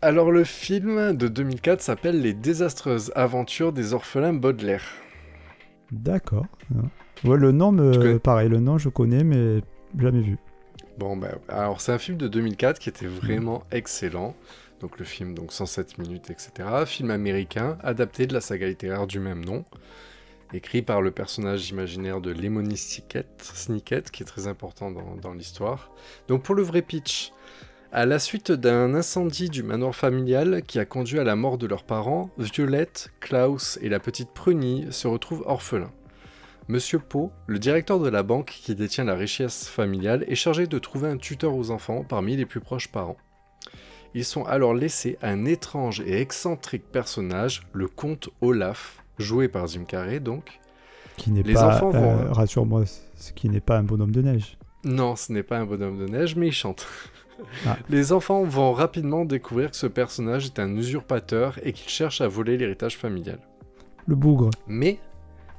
Alors 0.00 0.30
le 0.30 0.44
film 0.44 1.16
de 1.16 1.26
2004 1.26 1.80
s'appelle 1.80 2.20
Les 2.20 2.34
désastreuses 2.34 3.10
aventures 3.16 3.72
des 3.72 3.94
orphelins 3.94 4.32
Baudelaire. 4.32 4.84
D'accord. 5.90 6.46
non. 6.70 6.88
Ouais, 7.24 7.36
le 7.36 7.50
nom 7.50 7.72
me. 7.72 8.18
Pareil, 8.18 8.48
le 8.48 8.60
nom 8.60 8.78
je 8.78 8.88
connais, 8.88 9.24
mais 9.24 9.60
jamais 9.98 10.20
vu. 10.20 10.38
Bon, 10.98 11.16
bah, 11.16 11.30
alors 11.48 11.80
c'est 11.80 11.92
un 11.92 11.98
film 11.98 12.16
de 12.16 12.28
2004 12.28 12.78
qui 12.78 12.88
était 12.88 13.06
vraiment 13.06 13.64
excellent. 13.72 14.34
Donc 14.80 14.98
le 14.98 15.04
film, 15.04 15.34
donc 15.34 15.52
107 15.52 15.98
minutes, 15.98 16.30
etc. 16.30 16.68
Film 16.86 17.10
américain, 17.10 17.78
adapté 17.82 18.26
de 18.26 18.34
la 18.34 18.40
saga 18.40 18.68
littéraire 18.68 19.06
du 19.08 19.18
même 19.18 19.44
nom. 19.44 19.64
Écrit 20.54 20.80
par 20.80 21.02
le 21.02 21.10
personnage 21.10 21.68
imaginaire 21.70 22.20
de 22.20 22.30
Lemony 22.30 22.76
Snicket, 22.76 24.04
qui 24.10 24.22
est 24.22 24.26
très 24.26 24.46
important 24.46 24.90
dans, 24.90 25.16
dans 25.16 25.34
l'histoire. 25.34 25.90
Donc 26.26 26.42
pour 26.42 26.54
le 26.54 26.62
vrai 26.62 26.80
pitch, 26.80 27.32
à 27.92 28.06
la 28.06 28.18
suite 28.18 28.52
d'un 28.52 28.94
incendie 28.94 29.48
du 29.48 29.62
manoir 29.62 29.94
familial 29.94 30.62
qui 30.66 30.78
a 30.78 30.84
conduit 30.84 31.18
à 31.18 31.24
la 31.24 31.36
mort 31.36 31.56
de 31.58 31.66
leurs 31.66 31.84
parents, 31.84 32.30
Violette, 32.38 33.10
Klaus 33.20 33.78
et 33.82 33.88
la 33.88 34.00
petite 34.00 34.30
Prunie 34.30 34.86
se 34.90 35.06
retrouvent 35.06 35.44
orphelins. 35.46 35.92
Monsieur 36.68 36.98
Poe, 36.98 37.30
le 37.46 37.58
directeur 37.58 37.98
de 37.98 38.10
la 38.10 38.22
banque 38.22 38.58
qui 38.62 38.74
détient 38.74 39.04
la 39.04 39.14
richesse 39.14 39.68
familiale, 39.68 40.24
est 40.28 40.34
chargé 40.34 40.66
de 40.66 40.78
trouver 40.78 41.08
un 41.08 41.16
tuteur 41.16 41.54
aux 41.54 41.70
enfants 41.70 42.04
parmi 42.04 42.36
les 42.36 42.44
plus 42.44 42.60
proches 42.60 42.88
parents. 42.88 43.16
Ils 44.12 44.26
sont 44.26 44.44
alors 44.44 44.74
laissés 44.74 45.16
à 45.22 45.28
un 45.28 45.46
étrange 45.46 46.00
et 46.00 46.20
excentrique 46.20 46.90
personnage, 46.90 47.62
le 47.72 47.88
comte 47.88 48.28
Olaf, 48.42 49.02
joué 49.18 49.48
par 49.48 49.66
Jim 49.66 49.84
Carrey 49.86 50.20
donc. 50.20 50.58
Qui 51.16 51.30
n'est 51.32 51.42
Les 51.42 51.54
pas. 51.54 51.74
enfants 51.76 51.90
vont- 51.90 52.18
euh, 52.20 52.32
Rassure-moi, 52.32 52.84
ce 53.16 53.32
qui 53.32 53.48
n'est 53.48 53.60
pas 53.60 53.76
un 53.78 53.82
bonhomme 53.82 54.12
de 54.12 54.22
neige. 54.22 54.56
Non, 54.84 55.16
ce 55.16 55.32
n'est 55.32 55.42
pas 55.42 55.58
un 55.58 55.64
bonhomme 55.66 55.98
de 55.98 56.06
neige, 56.06 56.36
mais 56.36 56.48
il 56.48 56.52
chante. 56.52 56.86
Ah. 57.64 57.76
Les 57.88 58.12
enfants 58.12 58.42
vont 58.42 58.72
rapidement 58.72 59.24
découvrir 59.24 59.70
que 59.70 59.76
ce 59.76 59.86
personnage 59.86 60.46
est 60.46 60.58
un 60.58 60.74
usurpateur 60.76 61.56
et 61.62 61.72
qu'il 61.72 61.88
cherche 61.88 62.20
à 62.20 62.26
voler 62.26 62.56
l'héritage 62.56 62.96
familial. 62.96 63.38
Le 64.08 64.16
bougre. 64.16 64.50
Mais, 64.66 64.98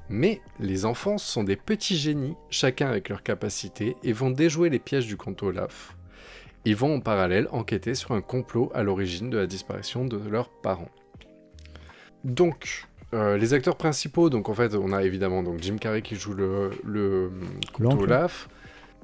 mais 0.09 0.41
les 0.59 0.83
enfants 0.83 1.17
sont 1.17 1.45
des 1.45 1.55
petits 1.55 1.95
génies, 1.95 2.35
chacun 2.49 2.89
avec 2.89 3.07
leurs 3.07 3.23
capacités, 3.23 3.95
et 4.03 4.11
vont 4.11 4.29
déjouer 4.29 4.69
les 4.69 4.79
pièges 4.79 5.07
du 5.07 5.15
comte 5.15 5.41
Olaf. 5.41 5.95
Ils 6.65 6.75
vont 6.75 6.95
en 6.95 6.99
parallèle 6.99 7.47
enquêter 7.53 7.95
sur 7.95 8.11
un 8.11 8.19
complot 8.21 8.69
à 8.75 8.83
l'origine 8.83 9.29
de 9.29 9.37
la 9.37 9.47
disparition 9.47 10.03
de 10.03 10.17
leurs 10.17 10.49
parents. 10.49 10.91
Donc, 12.25 12.88
euh, 13.13 13.37
les 13.37 13.53
acteurs 13.53 13.75
principaux, 13.75 14.29
donc 14.29 14.49
en 14.49 14.53
fait, 14.53 14.75
on 14.75 14.91
a 14.91 15.03
évidemment 15.03 15.43
donc 15.43 15.59
Jim 15.61 15.77
Carrey 15.79 16.01
qui 16.01 16.15
joue 16.15 16.33
le, 16.33 16.71
le. 16.85 17.31
Olaf. 17.79 18.49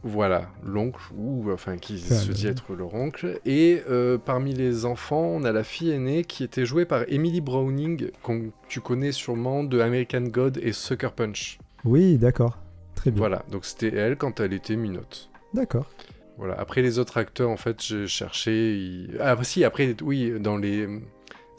Voilà, 0.07 0.51
l'oncle, 0.63 1.00
ou 1.17 1.50
enfin 1.51 1.77
qui 1.77 2.00
Enfin, 2.05 2.13
se 2.15 2.31
dit 2.31 2.45
être 2.45 2.75
leur 2.75 2.93
oncle. 2.93 3.39
Et 3.43 3.81
euh, 3.89 4.19
parmi 4.19 4.53
les 4.53 4.85
enfants, 4.85 5.24
on 5.24 5.43
a 5.43 5.51
la 5.51 5.63
fille 5.63 5.89
aînée 5.89 6.24
qui 6.24 6.43
était 6.43 6.63
jouée 6.67 6.85
par 6.85 7.05
Emily 7.07 7.41
Browning, 7.41 8.12
qu'on 8.21 8.51
tu 8.67 8.81
connais 8.81 9.12
sûrement 9.12 9.63
de 9.63 9.79
American 9.79 10.21
God 10.21 10.59
et 10.62 10.74
Sucker 10.74 11.09
Punch. 11.15 11.57
Oui, 11.85 12.17
d'accord. 12.19 12.59
Très 12.93 13.09
bien. 13.09 13.17
Voilà, 13.17 13.43
donc 13.51 13.65
c'était 13.65 13.95
elle 13.95 14.15
quand 14.15 14.39
elle 14.41 14.53
était 14.53 14.75
minote. 14.75 15.31
D'accord. 15.55 15.89
Voilà. 16.38 16.53
Après 16.59 16.83
les 16.83 17.00
autres 17.00 17.17
acteurs, 17.17 17.50
en 17.50 17.57
fait, 17.57 17.81
j'ai 17.81 18.05
cherché. 18.05 18.75
ils- 18.77 19.17
Ah 19.19 19.35
si, 19.41 19.63
après, 19.63 19.95
oui, 20.03 20.33
dans 20.39 20.57
les 20.57 20.88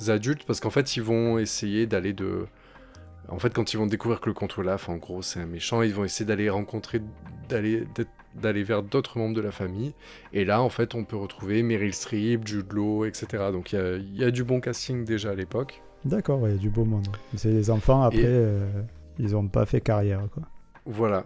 adultes, 0.08 0.44
parce 0.44 0.60
qu'en 0.60 0.70
fait, 0.70 0.96
ils 0.96 1.02
vont 1.02 1.38
essayer 1.38 1.86
d'aller 1.86 2.12
de 2.12 2.46
en 3.28 3.40
fait, 3.40 3.52
quand 3.52 3.72
ils 3.72 3.76
vont 3.76 3.86
découvrir 3.86 4.20
que 4.20 4.28
le 4.28 4.34
comte 4.34 4.56
Olaf, 4.56 4.88
en 4.88 4.96
gros, 4.98 5.20
c'est 5.20 5.40
un 5.40 5.46
méchant, 5.46 5.82
ils 5.82 5.92
vont 5.92 6.04
essayer 6.04 6.24
d'aller 6.24 6.48
rencontrer, 6.48 7.00
d'aller, 7.48 7.82
d'aller 8.36 8.62
vers 8.62 8.84
d'autres 8.84 9.18
membres 9.18 9.34
de 9.34 9.40
la 9.40 9.50
famille. 9.50 9.94
Et 10.32 10.44
là, 10.44 10.62
en 10.62 10.68
fait, 10.68 10.94
on 10.94 11.02
peut 11.04 11.16
retrouver 11.16 11.64
Meryl 11.64 11.92
Streep, 11.92 12.46
Jude 12.46 12.72
Law, 12.72 13.04
etc. 13.04 13.26
Donc 13.50 13.72
il 13.72 13.78
y 13.80 13.82
a, 13.82 13.96
y 13.96 14.24
a 14.24 14.30
du 14.30 14.44
bon 14.44 14.60
casting 14.60 15.04
déjà 15.04 15.30
à 15.30 15.34
l'époque. 15.34 15.82
D'accord, 16.04 16.46
il 16.46 16.52
y 16.52 16.54
a 16.54 16.58
du 16.58 16.70
beau 16.70 16.84
monde. 16.84 17.08
C'est 17.34 17.50
les 17.50 17.68
enfants, 17.68 18.02
après, 18.02 18.20
Et- 18.20 18.26
euh, 18.26 18.64
ils 19.18 19.34
ont 19.34 19.48
pas 19.48 19.66
fait 19.66 19.80
carrière, 19.80 20.22
quoi. 20.32 20.44
Voilà. 20.84 21.24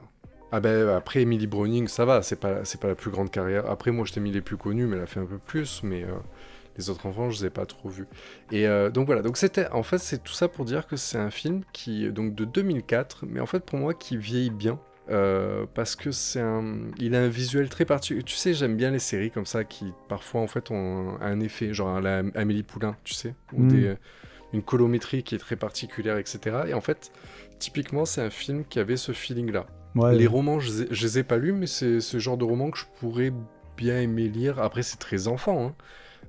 Ah 0.53 0.61
ben 0.61 0.89
après 0.89 1.21
Emily 1.21 1.47
Browning, 1.47 1.87
ça 1.87 2.05
va, 2.07 2.23
c'est 2.23 2.41
pas 2.41 2.65
c'est 2.65 2.81
pas 2.81 2.89
la 2.89 2.95
plus 2.97 3.11
grande 3.11 3.31
carrière. 3.31 3.71
Après 3.71 3.91
moi 3.93 4.05
je 4.07 4.13
t'ai 4.15 4.19
mis 4.21 4.33
les 4.33 4.41
plus 4.41 4.57
connus, 4.57 4.87
mais 4.87 4.97
elle 4.97 5.03
a 5.03 5.07
fait 5.07 5.21
un 5.21 5.27
peu 5.27 5.39
plus, 5.39 5.83
mais 5.85 6.03
euh, 6.03 6.09
les 6.81 6.91
autres 6.91 7.07
enfants 7.07 7.31
je 7.31 7.41
les 7.41 7.47
ai 7.47 7.51
pas 7.51 7.67
trop 7.67 7.89
vus. 7.89 8.07
Et 8.51 8.67
euh, 8.67 8.91
donc 8.91 9.07
voilà, 9.07 9.23
donc 9.23 9.37
c'était 9.37 9.69
en 9.71 9.83
fait 9.83 9.99
c'est 9.99 10.23
tout 10.23 10.33
ça 10.33 10.49
pour 10.49 10.65
dire 10.65 10.87
que 10.87 10.97
c'est 10.97 11.19
un 11.19 11.31
film 11.31 11.63
qui 11.73 12.11
donc 12.11 12.35
de 12.35 12.45
2004, 12.45 13.27
mais 13.29 13.41
en 13.41 13.47
fait 13.47 13.61
pour 13.65 13.79
moi 13.79 13.95
qui 13.95 14.17
vieillit 14.17 14.51
bien. 14.51 14.81
euh, 15.11 15.67
parce 15.75 15.97
que 15.97 16.13
c'est 16.13 16.41
un, 16.41 16.63
il 16.99 17.15
a 17.17 17.21
un 17.21 17.29
visuel 17.29 17.69
très 17.69 17.85
particulier. 17.85 18.23
Tu 18.23 18.37
sais, 18.37 18.55
j'aime 18.55 18.77
bien 18.77 18.91
les 18.93 19.01
séries 19.01 19.31
comme 19.33 19.47
ça 19.47 19.65
qui 19.65 19.93
parfois 20.09 20.41
en 20.41 20.47
fait 20.47 20.71
ont 20.71 21.19
un, 21.21 21.41
effet, 21.41 21.75
genre 21.75 22.01
la 22.01 22.23
Amélie 22.37 22.63
Poulain, 22.63 22.97
tu 23.05 23.15
sais, 23.15 23.35
ou 23.53 23.65
Mm. 23.65 23.69
des, 23.69 23.95
une 24.53 24.63
colométrie 24.63 25.23
qui 25.25 25.35
est 25.35 25.39
très 25.39 25.57
particulière, 25.57 26.17
etc. 26.19 26.65
Et 26.69 26.75
en 26.75 26.81
fait, 26.81 27.13
typiquement, 27.59 28.05
c'est 28.05 28.21
un 28.23 28.31
film 28.31 28.65
qui 28.65 28.79
avait 28.81 28.97
ce 28.97 29.13
feeling-là. 29.13 29.67
Ouais, 29.97 30.15
Les 30.15 30.27
romans, 30.29 30.61
je, 30.61 30.85
je 30.91 31.03
les 31.07 31.19
ai 31.21 31.25
pas 31.25 31.39
lus, 31.39 31.53
mais 31.53 31.67
c'est 31.67 32.01
ce 32.01 32.19
genre 32.19 32.37
de 32.37 32.45
roman 32.45 32.71
que 32.71 32.79
je 32.79 32.85
pourrais 33.01 33.33
bien 33.77 34.01
aimer 34.01 34.29
lire. 34.29 34.61
Après, 34.61 34.83
c'est 34.83 34.99
très 34.99 35.27
enfant, 35.29 35.67
hein. 35.69 35.75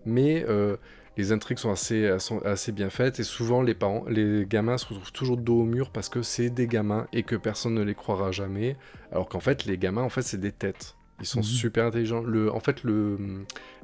Mais 0.05 0.46
euh, 0.48 0.77
les 1.17 1.31
intrigues 1.31 1.58
sont 1.58 1.72
assez, 1.72 2.17
sont 2.20 2.39
assez 2.43 2.72
bien 2.72 2.89
faites 2.89 3.20
et 3.20 3.24
souvent 3.24 3.62
les 3.62 4.46
gamins 4.48 4.77
se 4.77 4.86
retrouvent 4.86 5.12
toujours 5.12 5.38
dos 5.38 5.62
au 5.62 5.65
mur 5.65 5.91
parce 5.91 6.10
que 6.10 6.22
c'est 6.22 6.50
des 6.50 6.67
gamins 6.67 7.08
et 7.13 7.24
que 7.24 7.36
personne 7.36 7.74
ne 7.74 7.84
les 7.84 7.96
croira 7.96 8.31
jamais. 8.31 8.77
Alors 9.12 9.27
qu'en 9.27 9.41
fait, 9.41 9.65
les 9.65 9.77
gamins, 9.77 10.03
en 10.03 10.10
fait, 10.10 10.22
c'est 10.22 10.39
des 10.39 10.53
têtes. 10.53 10.96
Ils 11.22 11.25
sont 11.28 11.40
Mhm. 11.40 11.46
super 11.46 11.86
intelligents. 11.86 12.22
Le, 12.24 12.51
en 12.51 12.60
fait, 12.60 12.84
le, 12.84 13.18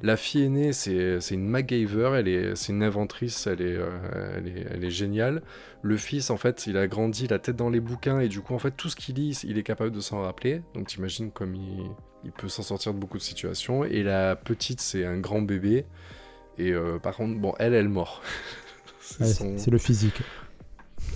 la 0.02 0.16
fille 0.16 0.42
aînée, 0.42 0.72
c'est 0.72 1.20
c'est 1.20 1.34
une 1.34 1.48
MacGyver. 1.48 2.10
Elle 2.16 2.28
est, 2.28 2.54
c'est 2.56 2.72
une 2.72 2.82
inventrice. 2.82 3.46
Elle 3.46 3.62
est, 3.62 3.76
euh, 3.76 4.36
elle 4.36 4.48
est, 4.48 4.66
elle 4.70 4.84
est 4.84 4.90
géniale. 4.90 5.42
Le 5.82 5.96
fils, 5.96 6.30
en 6.30 6.36
fait, 6.36 6.66
il 6.66 6.76
a 6.76 6.86
grandi 6.88 7.28
la 7.28 7.38
tête 7.38 7.54
dans 7.56 7.70
les 7.70 7.80
bouquins 7.80 8.18
et 8.20 8.28
du 8.28 8.40
coup, 8.40 8.54
en 8.54 8.58
fait, 8.58 8.72
tout 8.72 8.88
ce 8.88 8.96
qu'il 8.96 9.14
lit, 9.14 9.38
il 9.44 9.56
est 9.56 9.62
capable 9.62 9.92
de 9.92 10.00
s'en 10.00 10.22
rappeler. 10.22 10.62
Donc, 10.74 10.88
t'imagines 10.88 11.30
comme 11.30 11.54
il, 11.54 11.84
il 12.24 12.32
peut 12.32 12.48
s'en 12.48 12.62
sortir 12.62 12.92
de 12.92 12.98
beaucoup 12.98 13.18
de 13.18 13.22
situations. 13.22 13.84
Et 13.84 14.02
la 14.02 14.34
petite, 14.36 14.80
c'est 14.80 15.04
un 15.04 15.18
grand 15.18 15.40
bébé. 15.40 15.84
Et 16.58 16.72
euh, 16.72 16.98
par 16.98 17.14
contre, 17.14 17.38
bon, 17.40 17.54
elle, 17.60 17.72
elle 17.74 17.88
mord. 17.88 18.20
C'est 19.00 19.20
Ouais, 19.24 19.30
son- 19.32 19.56
C'est 19.58 19.70
le 19.70 19.78
physique. 19.78 20.20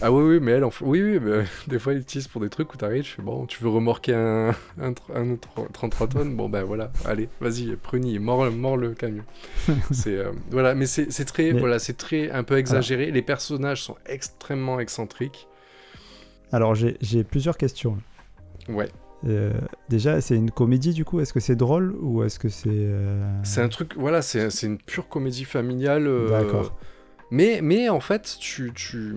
Ah 0.00 0.10
oui, 0.10 0.24
oui, 0.24 0.40
mais 0.40 0.52
elle, 0.52 0.64
en 0.64 0.70
oui, 0.80 1.00
oui, 1.02 1.20
mais 1.20 1.44
des 1.68 1.78
fois, 1.78 1.92
ils 1.92 2.00
utilisent 2.00 2.26
pour 2.26 2.40
des 2.40 2.48
trucs 2.48 2.74
où 2.74 2.76
t'arrives, 2.76 3.04
je 3.04 3.10
fais 3.10 3.22
bon, 3.22 3.46
tu 3.46 3.62
veux 3.62 3.68
remorquer 3.70 4.14
un, 4.14 4.50
un, 4.80 4.92
un 5.14 5.30
autre 5.30 5.48
33 5.72 6.08
tonnes, 6.08 6.34
bon 6.36 6.48
ben 6.48 6.64
voilà, 6.64 6.90
allez, 7.04 7.28
vas-y, 7.40 7.76
pruni, 7.76 8.18
mord, 8.18 8.50
mord 8.50 8.76
le 8.76 8.94
camion. 8.94 9.22
c'est 9.92 10.16
euh, 10.16 10.32
voilà, 10.50 10.74
mais 10.74 10.86
c'est 10.86 11.12
c'est 11.12 11.24
très, 11.24 11.52
Mais- 11.52 11.60
voilà, 11.60 11.78
c'est 11.78 11.96
très 11.96 12.30
un 12.32 12.42
peu 12.42 12.58
exagéré. 12.58 13.12
Les 13.12 13.22
personnages 13.22 13.82
sont 13.82 13.96
extrêmement 14.06 14.80
excentriques. 14.80 15.46
Alors, 16.50 16.74
j'ai 16.74 16.96
j'ai 17.00 17.22
plusieurs 17.22 17.56
questions. 17.56 17.96
Ouais, 18.68 18.88
Euh, 19.24 19.52
déjà, 19.88 20.20
c'est 20.20 20.34
une 20.34 20.50
comédie, 20.50 20.92
du 20.94 21.04
coup? 21.04 21.20
Est-ce 21.20 21.32
que 21.32 21.38
c'est 21.40 21.54
drôle 21.54 21.94
ou 22.00 22.24
est-ce 22.24 22.40
que 22.40 22.48
c'est... 22.48 22.68
euh, 22.72 23.24
c'est 23.44 23.60
un 23.62 23.68
truc, 23.68 23.94
voilà, 23.96 24.20
c'est 24.20 24.50
c'est 24.50 24.66
une 24.66 24.78
pure 24.78 25.08
comédie 25.08 25.44
familiale. 25.44 26.10
D'accord. 26.28 26.76
Mais, 27.30 27.60
mais 27.62 27.88
en 27.88 28.00
fait, 28.00 28.36
tu, 28.40 28.72
tu... 28.74 29.14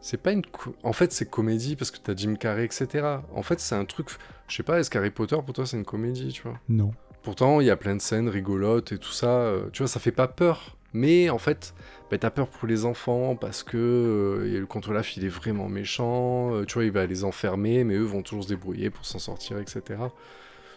c'est 0.00 0.16
pas 0.16 0.32
une, 0.32 0.42
en 0.82 0.92
fait, 0.92 1.12
c'est 1.12 1.28
comédie 1.28 1.76
parce 1.76 1.90
que 1.90 1.98
t'as 2.02 2.14
Jim 2.16 2.34
Carrey, 2.36 2.64
etc. 2.64 3.06
En 3.34 3.42
fait, 3.42 3.60
c'est 3.60 3.74
un 3.74 3.84
truc, 3.84 4.08
je 4.48 4.56
sais 4.56 4.62
pas, 4.62 4.78
est-ce 4.80 4.90
qu'Harry 4.90 5.10
Potter 5.10 5.36
pour 5.44 5.52
toi 5.54 5.66
c'est 5.66 5.76
une 5.76 5.84
comédie, 5.84 6.28
tu 6.32 6.42
vois? 6.42 6.58
Non. 6.68 6.92
Pourtant, 7.22 7.60
il 7.60 7.66
y 7.66 7.70
a 7.70 7.76
plein 7.76 7.96
de 7.96 8.00
scènes 8.00 8.28
rigolotes 8.28 8.92
et 8.92 8.98
tout 8.98 9.12
ça. 9.12 9.28
euh, 9.28 9.68
tu 9.72 9.82
vois, 9.82 9.88
ça 9.88 10.00
fait 10.00 10.12
pas 10.12 10.28
peur. 10.28 10.76
Mais 10.94 11.28
en 11.28 11.36
fait, 11.36 11.74
bah, 12.10 12.16
t'as 12.16 12.30
peur 12.30 12.48
pour 12.48 12.66
les 12.66 12.86
enfants 12.86 13.36
parce 13.36 13.62
que 13.62 13.76
euh, 13.76 14.58
le 14.60 14.64
contre 14.66 14.88
Olaf, 14.90 15.16
il 15.18 15.24
est 15.24 15.28
vraiment 15.28 15.68
méchant. 15.68 16.54
euh, 16.54 16.64
tu 16.64 16.74
vois, 16.74 16.84
il 16.84 16.92
va 16.92 17.04
les 17.04 17.24
enfermer, 17.24 17.84
mais 17.84 17.94
eux 17.96 18.04
vont 18.04 18.22
toujours 18.22 18.44
se 18.44 18.48
débrouiller 18.48 18.88
pour 18.88 19.04
s'en 19.04 19.18
sortir, 19.18 19.58
etc. 19.58 19.82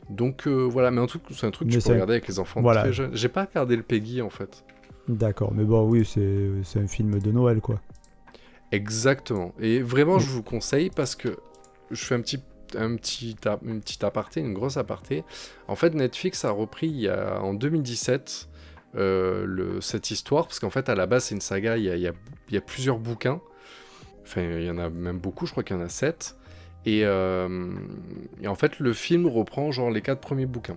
Donc 0.09 0.47
euh, 0.47 0.63
voilà, 0.63 0.91
mais 0.91 0.99
un 0.99 1.05
truc, 1.05 1.21
c'est 1.31 1.45
un 1.47 1.51
truc 1.51 1.69
que 1.69 1.73
Mais 1.75 1.79
tu 1.79 1.87
peux 1.87 1.93
regarder 1.93 2.13
avec 2.13 2.27
les 2.27 2.39
enfants 2.39 2.61
voilà. 2.61 2.81
très 2.81 2.91
jeunes. 2.91 3.11
J'ai 3.13 3.29
pas 3.29 3.45
regardé 3.45 3.77
le 3.77 3.83
Peggy 3.83 4.21
en 4.21 4.29
fait. 4.29 4.65
D'accord, 5.07 5.53
mais 5.53 5.63
bon, 5.63 5.87
oui, 5.87 6.05
c'est 6.05 6.79
un 6.79 6.87
film 6.87 7.19
de 7.19 7.31
Noël, 7.31 7.61
quoi. 7.61 7.79
Exactement. 8.71 9.53
Et 9.59 9.81
vraiment, 9.81 10.17
Mm. 10.17 10.21
je 10.21 10.29
vous 10.29 10.43
conseille 10.43 10.89
parce 10.89 11.15
que 11.15 11.37
je 11.91 12.03
fais 12.05 12.15
un 12.15 12.21
petit, 12.21 12.39
un 12.77 12.95
petit, 12.95 13.35
a- 13.45 13.59
une 13.65 13.81
petite 13.81 14.03
aparté, 14.03 14.39
une 14.39 14.53
grosse 14.53 14.77
aparté. 14.77 15.23
En 15.67 15.75
fait, 15.75 15.93
Netflix 15.93 16.45
a 16.45 16.51
repris 16.51 16.87
il 16.87 16.99
y 17.01 17.09
a, 17.09 17.41
en 17.41 17.53
2017 17.53 18.47
euh, 18.95 19.45
le, 19.45 19.79
cette 19.81 20.11
histoire 20.11 20.47
parce 20.47 20.59
qu'en 20.59 20.69
fait, 20.69 20.89
à 20.89 20.95
la 20.95 21.05
base, 21.05 21.25
c'est 21.25 21.35
une 21.35 21.41
saga. 21.41 21.77
Il 21.77 21.83
y 21.85 21.89
a, 21.89 21.95
il 21.95 22.01
y 22.01 22.07
a- 22.07 22.13
il 22.49 22.55
y 22.55 22.57
a 22.57 22.61
plusieurs 22.61 22.97
bouquins. 22.97 23.41
Enfin, 24.23 24.41
il 24.41 24.63
y 24.65 24.69
en 24.69 24.77
a 24.77 24.89
même 24.89 25.17
beaucoup. 25.19 25.45
Je 25.45 25.51
crois 25.51 25.63
qu'il 25.63 25.75
y 25.75 25.79
en 25.79 25.83
a 25.83 25.89
sept. 25.89 26.35
Et, 26.85 27.01
euh, 27.05 27.73
et 28.41 28.47
en 28.47 28.55
fait, 28.55 28.79
le 28.79 28.93
film 28.93 29.27
reprend 29.27 29.71
genre 29.71 29.91
les 29.91 30.01
quatre 30.01 30.19
premiers 30.19 30.45
bouquins. 30.45 30.75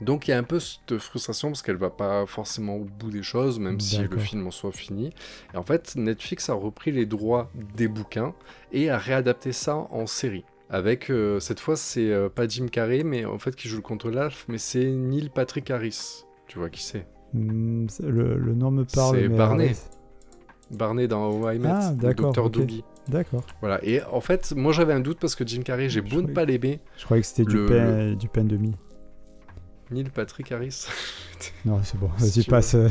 Donc 0.00 0.26
il 0.26 0.32
y 0.32 0.34
a 0.34 0.38
un 0.38 0.42
peu 0.42 0.58
cette 0.60 0.98
frustration 0.98 1.48
parce 1.48 1.62
qu'elle 1.62 1.76
va 1.76 1.90
pas 1.90 2.26
forcément 2.26 2.76
au 2.76 2.84
bout 2.84 3.10
des 3.10 3.22
choses, 3.22 3.58
même 3.58 3.78
si 3.80 3.98
le 3.98 4.18
film 4.18 4.46
en 4.46 4.50
soit 4.50 4.72
fini. 4.72 5.10
Et 5.52 5.56
en 5.56 5.62
fait, 5.62 5.94
Netflix 5.96 6.48
a 6.50 6.54
repris 6.54 6.90
les 6.92 7.06
droits 7.06 7.50
des 7.76 7.88
bouquins 7.88 8.34
et 8.72 8.90
a 8.90 8.98
réadapté 8.98 9.52
ça 9.52 9.76
en 9.76 10.06
série. 10.06 10.44
Avec, 10.70 11.10
euh, 11.10 11.38
cette 11.40 11.60
fois, 11.60 11.76
c'est 11.76 12.10
euh, 12.10 12.28
pas 12.28 12.48
Jim 12.48 12.66
Carrey, 12.66 13.04
mais 13.04 13.24
en 13.24 13.38
fait, 13.38 13.54
qui 13.54 13.68
joue 13.68 13.76
le 13.76 13.82
contre 13.82 14.06
Olaf, 14.06 14.46
mais 14.48 14.58
c'est 14.58 14.84
Neil 14.84 15.30
Patrick 15.32 15.70
Harris. 15.70 16.24
Tu 16.48 16.58
vois 16.58 16.70
qui 16.70 16.82
c'est? 16.82 17.06
Hmm, 17.32 17.86
le, 18.02 18.36
le 18.36 18.54
nom 18.54 18.70
me 18.70 18.84
parle, 18.84 19.16
C'est. 19.16 19.28
Barney. 19.28 19.72
Barney 20.70 21.06
dans 21.06 21.28
How 21.30 21.50
I 21.52 21.58
Met, 21.58 21.68
Ah, 21.70 21.92
le 22.02 22.14
docteur 22.14 22.46
ok. 22.46 22.52
Doogie. 22.52 22.84
D'accord. 23.08 23.44
Voilà, 23.60 23.78
et 23.84 24.02
en 24.02 24.20
fait, 24.20 24.52
moi 24.56 24.72
j'avais 24.72 24.94
un 24.94 25.00
doute 25.00 25.18
parce 25.20 25.34
que 25.34 25.46
Jim 25.46 25.60
Carrey, 25.62 25.88
j'ai 25.90 26.00
beau 26.00 26.22
ne 26.22 26.32
pas 26.32 26.46
l'aimer, 26.46 26.80
Je 26.96 27.04
croyais 27.04 27.20
que 27.22 27.28
c'était 27.28 27.44
du 27.44 27.66
pain, 27.66 28.14
du 28.14 28.28
pain 28.28 28.44
de 28.44 28.56
mie. 28.56 28.74
Neil 29.94 30.10
Patrick 30.10 30.52
Harris. 30.52 30.86
Non, 31.64 31.80
c'est 31.82 31.98
bon. 31.98 32.10
Si 32.18 32.40
Vas-y, 32.40 32.44
tu 32.44 32.50
passe. 32.50 32.74
euh. 32.74 32.88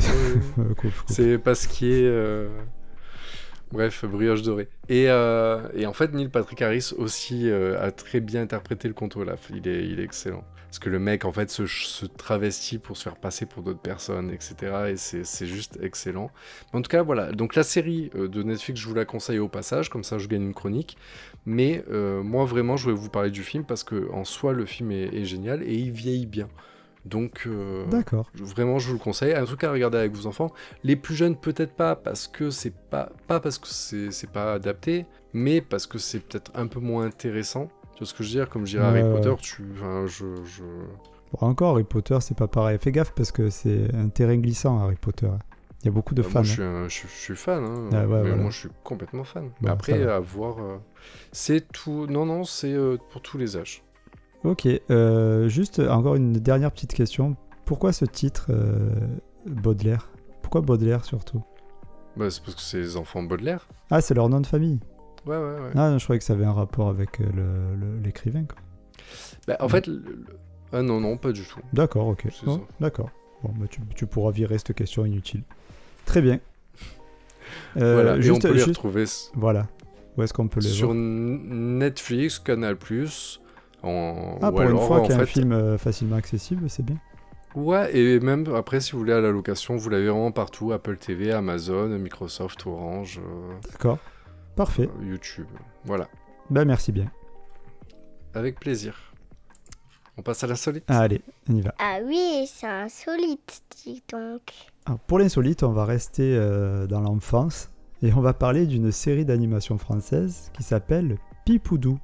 C'est 1.06 1.38
parce 1.38 1.66
qu'il 1.66 1.88
est. 1.90 2.04
euh, 2.06 2.48
Bref, 3.72 4.04
brioche 4.04 4.42
dorée. 4.42 4.68
Et, 4.88 5.06
euh, 5.08 5.66
et 5.74 5.86
en 5.86 5.92
fait, 5.92 6.12
Neil 6.12 6.28
Patrick 6.28 6.62
Harris 6.62 6.92
aussi 6.96 7.50
euh, 7.50 7.80
a 7.84 7.90
très 7.90 8.20
bien 8.20 8.42
interprété 8.42 8.86
le 8.86 8.94
conte 8.94 9.16
Olaf. 9.16 9.50
Il 9.52 9.66
est, 9.66 9.84
il 9.88 9.98
est 9.98 10.04
excellent. 10.04 10.44
Parce 10.68 10.78
que 10.78 10.90
le 10.90 10.98
mec, 10.98 11.24
en 11.24 11.32
fait, 11.32 11.50
se, 11.50 11.66
se 11.66 12.06
travestit 12.06 12.78
pour 12.78 12.96
se 12.96 13.04
faire 13.04 13.16
passer 13.16 13.46
pour 13.46 13.62
d'autres 13.62 13.80
personnes, 13.80 14.30
etc. 14.30 14.90
Et 14.92 14.96
c'est 14.96 15.46
juste 15.46 15.78
excellent. 15.82 16.30
En 16.72 16.82
tout 16.82 16.88
cas, 16.88 17.02
voilà. 17.02 17.32
Donc 17.32 17.54
la 17.54 17.62
série 17.62 18.10
de 18.14 18.42
Netflix, 18.42 18.80
je 18.80 18.88
vous 18.88 18.94
la 18.94 19.04
conseille 19.04 19.38
au 19.38 19.48
passage, 19.48 19.88
comme 19.88 20.04
ça 20.04 20.18
je 20.18 20.26
gagne 20.28 20.42
une 20.42 20.54
chronique. 20.54 20.96
Mais 21.46 21.84
euh, 21.90 22.22
moi, 22.22 22.44
vraiment, 22.44 22.76
je 22.76 22.90
vais 22.90 22.96
vous 22.96 23.08
parler 23.08 23.30
du 23.30 23.42
film 23.44 23.64
parce 23.64 23.84
que 23.84 24.08
en 24.12 24.24
soi, 24.24 24.52
le 24.52 24.66
film 24.66 24.90
est, 24.90 25.14
est 25.14 25.24
génial 25.24 25.62
et 25.62 25.74
il 25.74 25.92
vieillit 25.92 26.26
bien. 26.26 26.48
Donc, 27.04 27.42
euh, 27.46 27.84
D'accord. 27.86 28.30
je- 28.34 28.44
Vraiment, 28.44 28.78
je 28.78 28.86
vous 28.88 28.94
le 28.94 28.98
conseille. 28.98 29.34
Un 29.34 29.44
truc 29.44 29.62
à 29.64 29.70
regarder 29.70 29.98
avec 29.98 30.12
vos 30.12 30.26
enfants. 30.26 30.50
Les 30.84 30.96
plus 30.96 31.14
jeunes, 31.14 31.36
peut-être 31.36 31.74
pas, 31.74 31.96
parce 31.96 32.26
que 32.28 32.48
c'est 32.50 32.74
pas, 32.74 33.10
pas 33.26 33.40
parce 33.40 33.58
que 33.58 33.66
c'est 33.68 34.10
c'est 34.10 34.30
pas 34.30 34.54
adapté, 34.54 35.04
mais 35.34 35.60
parce 35.60 35.86
que 35.86 35.98
c'est 35.98 36.20
peut-être 36.20 36.50
un 36.54 36.66
peu 36.66 36.80
moins 36.80 37.04
intéressant. 37.04 37.68
Tu 37.92 37.98
vois 37.98 38.06
ce 38.06 38.14
que 38.14 38.22
je 38.24 38.28
veux 38.30 38.34
dire? 38.40 38.48
Comme 38.48 38.66
je 38.66 38.78
dirais 38.78 38.86
Harry. 38.86 39.02
Potter, 39.02 39.34
tu, 39.40 39.64
enfin, 39.74 40.06
je, 40.06 40.24
je- 40.44 40.62
Bon, 41.32 41.46
encore, 41.48 41.72
Harry 41.74 41.84
Potter, 41.84 42.16
c'est 42.20 42.36
pas 42.36 42.48
pareil. 42.48 42.78
Fais 42.80 42.90
gaffe 42.92 43.12
parce 43.14 43.32
que 43.32 43.50
c'est 43.50 43.94
un 43.94 44.08
terrain 44.08 44.36
glissant, 44.36 44.78
Harry 44.80 44.96
Potter. 44.96 45.28
Il 45.82 45.86
y 45.86 45.88
a 45.88 45.92
beaucoup 45.92 46.14
de 46.14 46.22
bah, 46.22 46.28
fans. 46.28 46.38
moi, 46.40 46.42
je 46.44 46.62
hein. 46.62 46.88
suis, 46.88 47.04
un- 47.04 47.08
je, 47.08 47.14
je 47.14 47.20
suis 47.20 47.36
fan. 47.36 47.62
hein. 47.64 47.90
Ah, 47.92 47.96
ouais, 47.98 48.02
mais 48.06 48.20
voilà. 48.20 48.36
moi, 48.36 48.50
je 48.50 48.58
suis 48.60 48.68
complètement 48.82 49.24
fan. 49.24 49.50
Bon, 49.60 49.68
après, 49.70 50.02
à 50.04 50.18
voir. 50.20 50.58
euh, 50.58 50.78
c'est 51.32 51.70
tout. 51.70 52.06
Non, 52.06 52.24
non, 52.24 52.44
c'est 52.44 52.72
euh, 52.72 52.96
pour 53.12 53.20
tous 53.20 53.36
les 53.36 53.56
âges. 53.58 53.82
Ok, 54.44 54.68
euh, 54.90 55.48
juste 55.48 55.78
encore 55.80 56.16
une 56.16 56.34
dernière 56.34 56.70
petite 56.70 56.92
question. 56.94 57.36
Pourquoi 57.64 57.92
ce 57.92 58.04
titre 58.04 58.46
euh, 58.50 58.90
Baudelaire? 59.46 60.10
Pourquoi 60.42 60.60
Baudelaire 60.60 61.04
surtout? 61.04 61.42
Bah, 62.16 62.30
c'est 62.30 62.42
parce 62.42 62.54
que 62.54 62.60
c'est 62.60 62.78
les 62.78 62.96
enfants 62.96 63.22
Baudelaire. 63.22 63.66
Ah, 63.90 64.00
c'est 64.00 64.14
leur 64.14 64.28
nom 64.28 64.40
de 64.40 64.46
famille. 64.46 64.80
Ouais, 65.26 65.36
ouais, 65.36 65.42
ouais. 65.42 65.70
Ah, 65.74 65.90
non, 65.90 65.98
je 65.98 66.04
croyais 66.04 66.18
que 66.18 66.24
ça 66.24 66.34
avait 66.34 66.44
un 66.44 66.52
rapport 66.52 66.88
avec 66.90 67.20
euh, 67.20 67.74
l'écrivain. 68.02 68.44
quoi. 68.44 68.58
Bah, 69.48 69.56
en 69.60 69.68
fait, 69.68 69.86
le- 69.86 69.94
le- 69.96 70.24
ah 70.72 70.82
non, 70.82 71.00
non, 71.00 71.16
pas 71.16 71.32
du 71.32 71.42
tout. 71.44 71.60
D'accord, 71.72 72.08
ok. 72.08 72.26
Oh. 72.46 72.60
D'accord. 72.80 73.10
Bon, 73.42 73.50
bah, 73.56 73.66
tu, 73.70 73.80
tu 73.96 74.06
pourras 74.06 74.30
virer 74.30 74.58
cette 74.58 74.74
question 74.74 75.04
inutile. 75.06 75.42
Très 76.04 76.20
bien. 76.20 76.38
Euh, 77.76 77.94
voilà, 77.94 78.14
et 78.14 78.18
on 78.18 78.22
juste, 78.22 78.42
peut 78.42 78.48
les 78.48 78.54
juste- 78.54 78.68
retrouver 78.68 79.04
Voilà. 79.34 79.66
Où 80.16 80.22
est-ce 80.22 80.32
qu'on 80.32 80.48
peut 80.48 80.60
les 80.60 80.68
sur 80.68 80.88
voir? 80.88 80.96
Netflix, 80.98 82.38
Canal+. 82.38 82.76
En... 83.84 84.38
Ah, 84.42 84.48
ou 84.48 84.52
pour 84.52 84.62
une 84.62 84.68
alors, 84.68 84.86
fois 84.86 85.00
qu'il 85.02 85.10
y 85.10 85.14
a 85.14 85.20
un 85.20 85.26
film 85.26 85.52
euh, 85.52 85.78
facilement 85.78 86.16
accessible, 86.16 86.68
c'est 86.70 86.84
bien. 86.84 86.96
Ouais, 87.54 87.96
et 87.96 88.18
même 88.18 88.44
après, 88.54 88.80
si 88.80 88.92
vous 88.92 88.98
voulez 88.98 89.12
à 89.12 89.20
la 89.20 89.30
location, 89.30 89.76
vous 89.76 89.88
l'avez 89.88 90.08
vraiment 90.08 90.32
partout 90.32 90.72
Apple 90.72 90.96
TV, 90.96 91.30
Amazon, 91.32 91.88
Microsoft, 91.98 92.66
Orange. 92.66 93.20
euh, 93.24 93.52
D'accord. 93.70 93.98
Parfait. 94.56 94.88
euh, 95.00 95.04
YouTube. 95.04 95.46
Voilà, 95.84 96.08
Ben 96.50 96.64
merci 96.64 96.90
bien. 96.90 97.10
avec 98.34 98.58
plaisir. 98.58 99.12
On 100.16 100.22
passe 100.22 100.44
à 100.44 100.46
l'insolite 100.46 100.84
Allez, 100.88 101.22
on 101.50 101.54
y 101.56 101.60
va. 101.60 101.74
Ah 101.78 101.98
oui, 102.04 102.48
c'est 102.52 102.66
insolite, 102.68 103.62
dis 103.84 104.02
donc. 104.12 104.42
Alors, 104.86 104.98
pour 105.00 105.18
l'insolite, 105.18 105.62
on 105.64 105.72
va 105.72 105.84
rester 105.84 106.36
euh, 106.36 106.86
dans 106.86 107.00
l'enfance 107.00 107.70
et 108.02 108.12
on 108.12 108.20
va 108.20 108.32
parler 108.32 108.66
d'une 108.66 108.92
série 108.92 109.24
d'animation 109.24 109.76
française 109.78 110.50
qui 110.56 110.62
s'appelle 110.62 111.18
Pipoudou. 111.44 111.98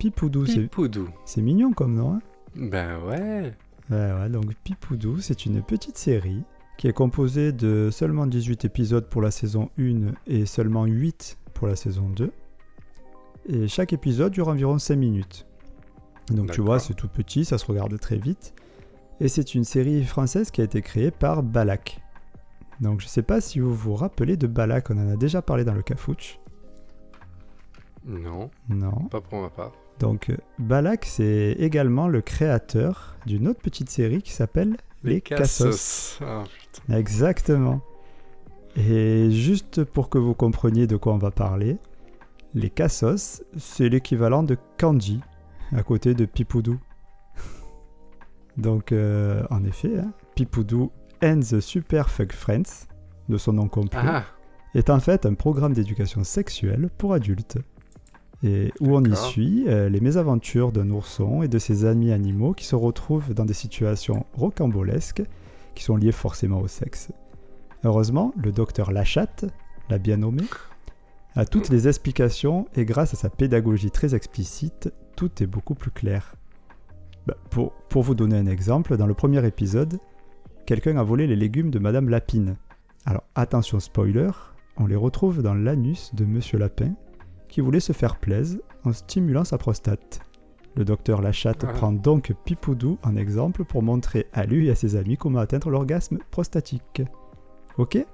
Pipoudou, 0.00 0.46
c'est- 0.46 0.62
Pipoudou. 0.62 1.08
c'est 1.24 1.42
mignon 1.42 1.72
comme 1.72 1.94
nom. 1.94 2.14
hein 2.14 2.20
Ben 2.56 2.98
ouais. 3.04 3.52
Donc 4.30 4.54
Pipoudou, 4.64 5.20
c'est 5.20 5.46
une 5.46 5.62
petite 5.62 5.96
série 5.98 6.42
qui 6.78 6.88
est 6.88 6.92
composée 6.92 7.52
de 7.52 7.90
seulement 7.92 8.26
18 8.26 8.64
épisodes 8.64 9.06
pour 9.08 9.20
la 9.22 9.30
saison 9.30 9.68
1 9.78 10.12
et 10.26 10.46
seulement 10.46 10.84
8 10.86 11.38
pour 11.54 11.66
la 11.68 11.76
saison 11.76 12.08
2. 12.08 12.32
Et 13.48 13.68
chaque 13.68 13.92
épisode 13.92 14.32
dure 14.32 14.48
environ 14.48 14.78
5 14.78 14.96
minutes. 14.96 15.46
Donc 16.30 16.50
tu 16.52 16.60
vois, 16.60 16.78
c'est 16.78 16.94
tout 16.94 17.08
petit, 17.08 17.44
ça 17.44 17.58
se 17.58 17.66
regarde 17.66 17.98
très 17.98 18.16
vite. 18.16 18.54
Et 19.20 19.28
c'est 19.28 19.54
une 19.54 19.64
série 19.64 20.02
française 20.04 20.50
qui 20.50 20.60
a 20.60 20.64
été 20.64 20.80
créée 20.80 21.10
par 21.10 21.42
Balak. 21.42 22.00
Donc 22.80 23.00
je 23.02 23.06
sais 23.08 23.22
pas 23.22 23.40
si 23.42 23.60
vous 23.60 23.74
vous 23.74 23.94
rappelez 23.94 24.38
de 24.38 24.46
Balak, 24.46 24.88
on 24.90 24.96
en 24.96 25.10
a 25.10 25.16
déjà 25.16 25.42
parlé 25.42 25.64
dans 25.64 25.74
le 25.74 25.82
Cafouche. 25.82 26.38
Non, 28.06 28.50
Non. 28.70 28.92
pas 29.10 29.20
pour 29.20 29.42
ma 29.42 29.50
part. 29.50 29.72
Donc 30.00 30.32
Balak, 30.58 31.04
c'est 31.04 31.52
également 31.58 32.08
le 32.08 32.22
créateur 32.22 33.16
d'une 33.26 33.46
autre 33.46 33.60
petite 33.60 33.90
série 33.90 34.22
qui 34.22 34.32
s'appelle 34.32 34.78
Les, 35.04 35.20
Cassos. 35.20 36.18
Ah. 36.22 36.44
Exactement. 36.90 37.82
Et 38.76 39.30
juste 39.30 39.84
pour 39.84 40.08
que 40.08 40.16
vous 40.16 40.34
compreniez 40.34 40.86
de 40.86 40.96
quoi 40.96 41.12
on 41.12 41.18
va 41.18 41.30
parler, 41.30 41.76
les 42.54 42.70
Cassos, 42.70 43.42
c'est 43.58 43.90
l'équivalent 43.90 44.42
de 44.42 44.56
Kanji 44.78 45.20
à 45.76 45.82
côté 45.82 46.14
de 46.14 46.24
Pipoudou. 46.24 46.78
Donc, 48.56 48.92
euh, 48.92 49.44
en 49.50 49.64
effet, 49.64 49.98
hein, 49.98 50.12
Pipoudou 50.34 50.90
and 51.22 51.40
the 51.40 51.60
Super 51.60 52.08
Fuck 52.08 52.32
Friends, 52.32 52.86
de 53.28 53.36
son 53.36 53.52
nom 53.52 53.68
complet, 53.68 54.00
Ah, 54.02 54.24
est 54.74 54.88
en 54.88 54.98
fait 54.98 55.26
un 55.26 55.34
programme 55.34 55.74
d'éducation 55.74 56.24
sexuelle 56.24 56.88
pour 56.96 57.12
adultes. 57.12 57.58
Et 58.42 58.72
où 58.80 58.96
on 58.96 59.04
y 59.04 59.14
suit 59.14 59.64
euh, 59.68 59.88
les 59.88 60.00
mésaventures 60.00 60.72
d'un 60.72 60.88
ourson 60.90 61.42
et 61.42 61.48
de 61.48 61.58
ses 61.58 61.84
amis 61.84 62.10
animaux 62.10 62.54
qui 62.54 62.64
se 62.64 62.74
retrouvent 62.74 63.34
dans 63.34 63.44
des 63.44 63.54
situations 63.54 64.24
rocambolesques 64.32 65.22
qui 65.74 65.84
sont 65.84 65.96
liées 65.96 66.12
forcément 66.12 66.60
au 66.60 66.68
sexe. 66.68 67.10
Heureusement, 67.84 68.32
le 68.42 68.52
docteur 68.52 68.92
Lachatte, 68.92 69.44
l'a 69.90 69.98
bien 69.98 70.18
nommé, 70.18 70.44
a 71.36 71.44
toutes 71.44 71.68
les 71.68 71.86
explications 71.86 72.66
et 72.74 72.84
grâce 72.84 73.14
à 73.14 73.16
sa 73.16 73.30
pédagogie 73.30 73.90
très 73.90 74.14
explicite, 74.14 74.92
tout 75.16 75.42
est 75.42 75.46
beaucoup 75.46 75.74
plus 75.74 75.90
clair. 75.90 76.34
Bah, 77.26 77.36
pour, 77.50 77.72
pour 77.88 78.02
vous 78.02 78.14
donner 78.14 78.36
un 78.36 78.46
exemple, 78.46 78.96
dans 78.96 79.06
le 79.06 79.14
premier 79.14 79.44
épisode, 79.46 79.98
quelqu'un 80.66 80.96
a 80.96 81.02
volé 81.02 81.26
les 81.26 81.36
légumes 81.36 81.70
de 81.70 81.78
Madame 81.78 82.08
Lapine. 82.08 82.56
Alors 83.04 83.24
attention 83.34 83.80
spoiler, 83.80 84.30
on 84.76 84.86
les 84.86 84.96
retrouve 84.96 85.42
dans 85.42 85.54
l'anus 85.54 86.14
de 86.14 86.24
Monsieur 86.24 86.58
Lapin, 86.58 86.94
qui 87.50 87.60
voulait 87.60 87.80
se 87.80 87.92
faire 87.92 88.16
plaisir 88.16 88.60
en 88.84 88.92
stimulant 88.92 89.44
sa 89.44 89.58
prostate. 89.58 90.20
Le 90.76 90.84
docteur 90.84 91.20
Lachatte 91.20 91.64
Ah. 91.68 91.72
prend 91.72 91.92
donc 91.92 92.32
Pipoudou 92.44 92.98
en 93.02 93.16
exemple 93.16 93.64
pour 93.64 93.82
montrer 93.82 94.26
à 94.32 94.46
lui 94.46 94.68
et 94.68 94.70
à 94.70 94.74
ses 94.74 94.94
amis 94.96 95.16
comment 95.16 95.40
atteindre 95.40 95.68
l'orgasme 95.70 96.18
prostatique. 96.30 97.02
Ok 97.76 97.98
ok. 97.98 98.06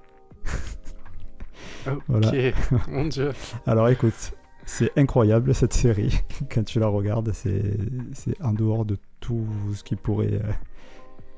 Voilà. 2.08 2.32
Mon 2.88 3.04
dieu. 3.06 3.30
Alors 3.64 3.88
écoute, 3.88 4.32
c'est 4.64 4.90
incroyable 4.98 5.54
cette 5.54 5.72
série. 5.72 6.18
Quand 6.52 6.64
tu 6.64 6.80
la 6.80 6.88
regardes, 6.88 7.30
c'est 7.32 7.76
c'est 8.12 8.40
en 8.42 8.52
dehors 8.52 8.84
de 8.84 8.96
tout 9.20 9.46
ce 9.72 9.84
qui 9.84 9.94
pourrait, 9.94 10.34
euh, 10.34 10.50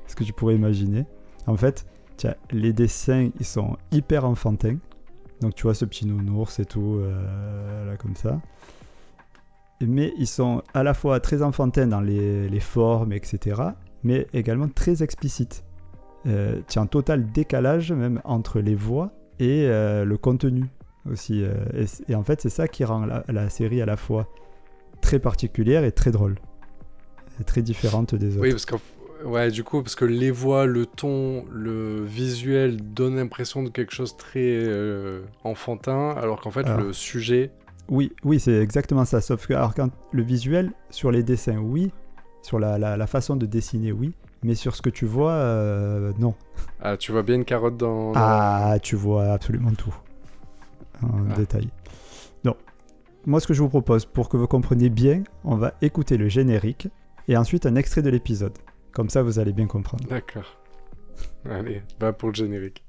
ce 0.07 0.15
que 0.15 0.23
tu 0.23 0.33
pourrais 0.33 0.55
imaginer. 0.55 1.05
En 1.45 1.55
fait, 1.55 1.85
tiens, 2.17 2.33
les 2.51 2.73
dessins, 2.73 3.29
ils 3.39 3.45
sont 3.45 3.77
hyper 3.91 4.25
enfantins. 4.25 4.77
Donc 5.41 5.55
tu 5.55 5.63
vois 5.63 5.73
ce 5.73 5.85
petit 5.85 6.05
nounours 6.05 6.59
et 6.59 6.65
tout, 6.65 6.99
euh, 6.99 7.85
là 7.85 7.97
comme 7.97 8.15
ça. 8.15 8.41
Mais 9.81 10.13
ils 10.17 10.27
sont 10.27 10.61
à 10.73 10.83
la 10.83 10.93
fois 10.93 11.19
très 11.19 11.41
enfantins 11.41 11.87
dans 11.87 12.01
les, 12.01 12.49
les 12.49 12.59
formes, 12.59 13.13
etc. 13.13 13.61
Mais 14.03 14.27
également 14.33 14.67
très 14.67 15.03
explicites. 15.03 15.63
Euh, 16.27 16.59
tu 16.67 16.79
as 16.79 16.81
un 16.81 16.85
total 16.85 17.31
décalage 17.31 17.93
même 17.93 18.21
entre 18.25 18.59
les 18.59 18.75
voix 18.75 19.13
et 19.39 19.67
euh, 19.67 20.03
le 20.03 20.17
contenu 20.17 20.65
aussi. 21.09 21.43
euh, 21.43 21.85
et, 22.09 22.15
en 22.15 22.23
fait, 22.23 22.41
c'est 22.41 22.49
ça 22.49 22.67
qui 22.67 22.83
rend 22.83 23.05
la, 23.05 23.23
la 23.29 23.49
série 23.49 23.81
à 23.81 23.85
la 23.85 23.95
fois 23.95 24.27
très 25.01 25.19
particulière 25.19 25.85
et 25.85 25.93
très 25.93 26.11
drôle. 26.11 26.35
Et 27.39 27.45
très 27.45 27.61
différente 27.61 28.15
des 28.15 28.35
autres. 28.35 28.41
Oui, 28.41 28.51
parce 28.51 28.65
que 28.65 28.75
ouais, 29.25 29.51
du 29.51 29.63
coup, 29.63 29.81
parce 29.81 29.95
que 29.95 30.05
les 30.05 30.31
voix, 30.31 30.65
le 30.65 30.85
ton, 30.85 31.45
le 31.51 32.03
visuel 32.03 32.77
donnent 32.93 33.15
l'impression 33.17 33.63
de 33.63 33.69
quelque 33.69 33.93
chose 33.93 34.13
de 34.13 34.17
très 34.17 34.39
euh, 34.45 35.21
enfantin, 35.43 36.11
alors 36.17 36.41
qu'en 36.41 36.51
fait, 36.51 36.65
Alors. 36.65 36.79
le 36.81 36.93
sujet. 36.93 37.51
Oui, 37.89 38.11
oui, 38.23 38.39
c'est 38.39 38.59
exactement 38.61 39.05
ça. 39.05 39.19
Sauf 39.21 39.47
que 39.47 39.53
alors, 39.53 39.73
quand 39.73 39.89
le 40.11 40.21
visuel, 40.23 40.71
sur 40.91 41.11
les 41.11 41.23
dessins, 41.23 41.57
oui. 41.57 41.91
Sur 42.41 42.57
la, 42.59 42.77
la- 42.77 42.95
la 42.97 43.07
façon 43.07 43.35
de 43.35 43.45
dessiner, 43.45 43.91
oui. 43.91 44.13
Mais 44.43 44.55
sur 44.55 44.73
ce 44.75 44.81
que 44.81 44.89
tu 44.89 45.05
vois, 45.05 45.31
euh, 45.33 46.13
non. 46.19 46.33
Ah, 46.81 46.95
tu 46.95 47.11
vois 47.11 47.23
bien 47.23 47.35
une 47.35 47.43
carotte 47.45 47.75
dans. 47.77 48.13
dans- 48.13 48.19
Ah, 48.19 48.77
tu 48.81 48.95
vois 48.95 49.33
absolument 49.33 49.73
tout. 49.73 49.93
En 51.03 51.07
Ah. 51.31 51.35
détail. 51.35 51.67
Donc, 52.45 52.55
moi, 53.25 53.39
ce 53.41 53.47
que 53.47 53.53
je 53.53 53.61
vous 53.61 53.67
propose, 53.69 54.05
pour 54.05 54.29
que 54.29 54.37
vous 54.37 54.47
compreniez 54.47 54.89
bien, 54.89 55.23
on 55.43 55.55
va 55.57 55.73
écouter 55.81 56.15
le 56.15 56.29
générique 56.29 56.87
et 57.27 57.35
ensuite 57.35 57.65
un 57.65 57.75
extrait 57.75 58.01
de 58.01 58.09
l'épisode. 58.09 58.53
Comme 58.91 59.09
ça, 59.09 59.21
vous 59.23 59.39
allez 59.39 59.53
bien 59.53 59.67
comprendre. 59.67 60.07
D'accord. 60.09 60.57
Allez, 61.49 61.81
va 61.99 62.11
pour 62.11 62.29
le 62.29 62.35
générique. 62.35 62.83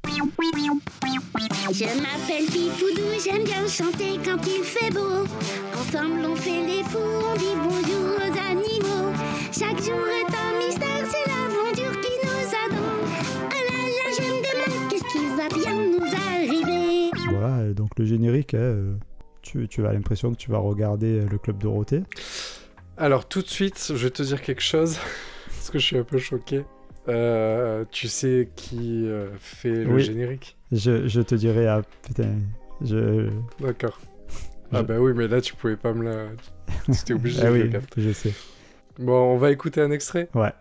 Je 1.73 1.85
m'appelle 1.85 2.47
Pipoudou, 2.47 3.09
j'aime 3.25 3.45
bien 3.45 3.67
chanter 3.69 4.19
quand 4.25 4.39
il 4.47 4.65
fait 4.65 4.91
beau. 4.93 5.25
Ensemble 5.75 6.25
on 6.27 6.35
fait 6.35 6.67
les 6.67 6.83
fous, 6.83 6.99
on 6.99 7.37
dit 7.37 7.55
bonjour 7.63 8.17
aux 8.17 8.39
animaux. 8.51 9.13
Chaque 9.53 9.81
jour 9.81 10.05
est 10.09 10.35
un 10.35 10.59
mystère, 10.59 11.07
c'est 11.07 11.27
l'aventure 11.31 12.01
qui 12.01 12.13
nous 12.25 12.49
attend. 12.49 12.99
Ah 13.51 13.63
là 13.69 13.79
là, 13.87 14.07
je 14.17 14.23
me 14.23 14.37
demande 14.43 14.91
qu'est-ce 14.91 15.09
qui 15.13 15.25
va 15.37 15.49
bien 15.57 15.75
nous 15.75 16.07
arriver? 16.29 17.11
Voilà, 17.31 17.73
donc 17.73 17.91
le 17.99 18.05
générique, 18.05 18.55
hein, 18.55 18.59
euh, 18.59 18.95
tu, 19.43 19.69
tu 19.69 19.87
as 19.87 19.93
l'impression 19.93 20.33
que 20.33 20.39
tu 20.39 20.51
vas 20.51 20.59
regarder 20.59 21.21
le 21.21 21.39
Club 21.39 21.59
Dorothée. 21.59 22.03
Alors, 22.97 23.29
tout 23.29 23.43
de 23.43 23.49
suite, 23.49 23.93
je 23.95 23.95
vais 23.95 24.11
te 24.11 24.23
dire 24.23 24.43
quelque 24.43 24.63
chose, 24.63 24.99
parce 25.71 25.73
que 25.73 25.79
je 25.79 25.87
suis 25.87 25.99
un 25.99 26.05
peu 26.05 26.19
choqué. 26.19 26.65
Euh, 27.09 27.85
tu 27.91 28.09
sais 28.09 28.49
qui 28.57 29.07
euh, 29.09 29.29
fait 29.39 29.85
le 29.85 29.95
Oui. 29.95 30.03
générique? 30.03 30.57
Je, 30.73 31.07
je 31.09 31.21
te 31.21 31.35
dirai, 31.35 31.67
ah 31.67 31.83
putain, 32.03 32.35
je... 32.83 33.29
D'accord. 33.61 33.99
Ah 34.73 34.83
bah 34.83 34.99
oui, 34.99 35.13
mais 35.15 35.27
là, 35.29 35.41
tu 35.41 35.55
pouvais 35.55 35.77
pas 35.77 35.93
me 35.93 36.05
la... 36.05 36.27
C'était 36.93 37.15
obligé 37.15 37.41
Ah 37.43 37.51
de 37.51 37.55
le 37.55 37.63
oui, 37.65 37.71
capter. 37.71 38.03
je 38.03 38.13
sais. 38.13 38.33
Bon, 38.99 39.33
on 39.35 39.37
va 39.39 39.51
écouter 39.51 39.81
un 39.81 39.91
extrait? 39.91 40.29
Ouais. 40.35 40.53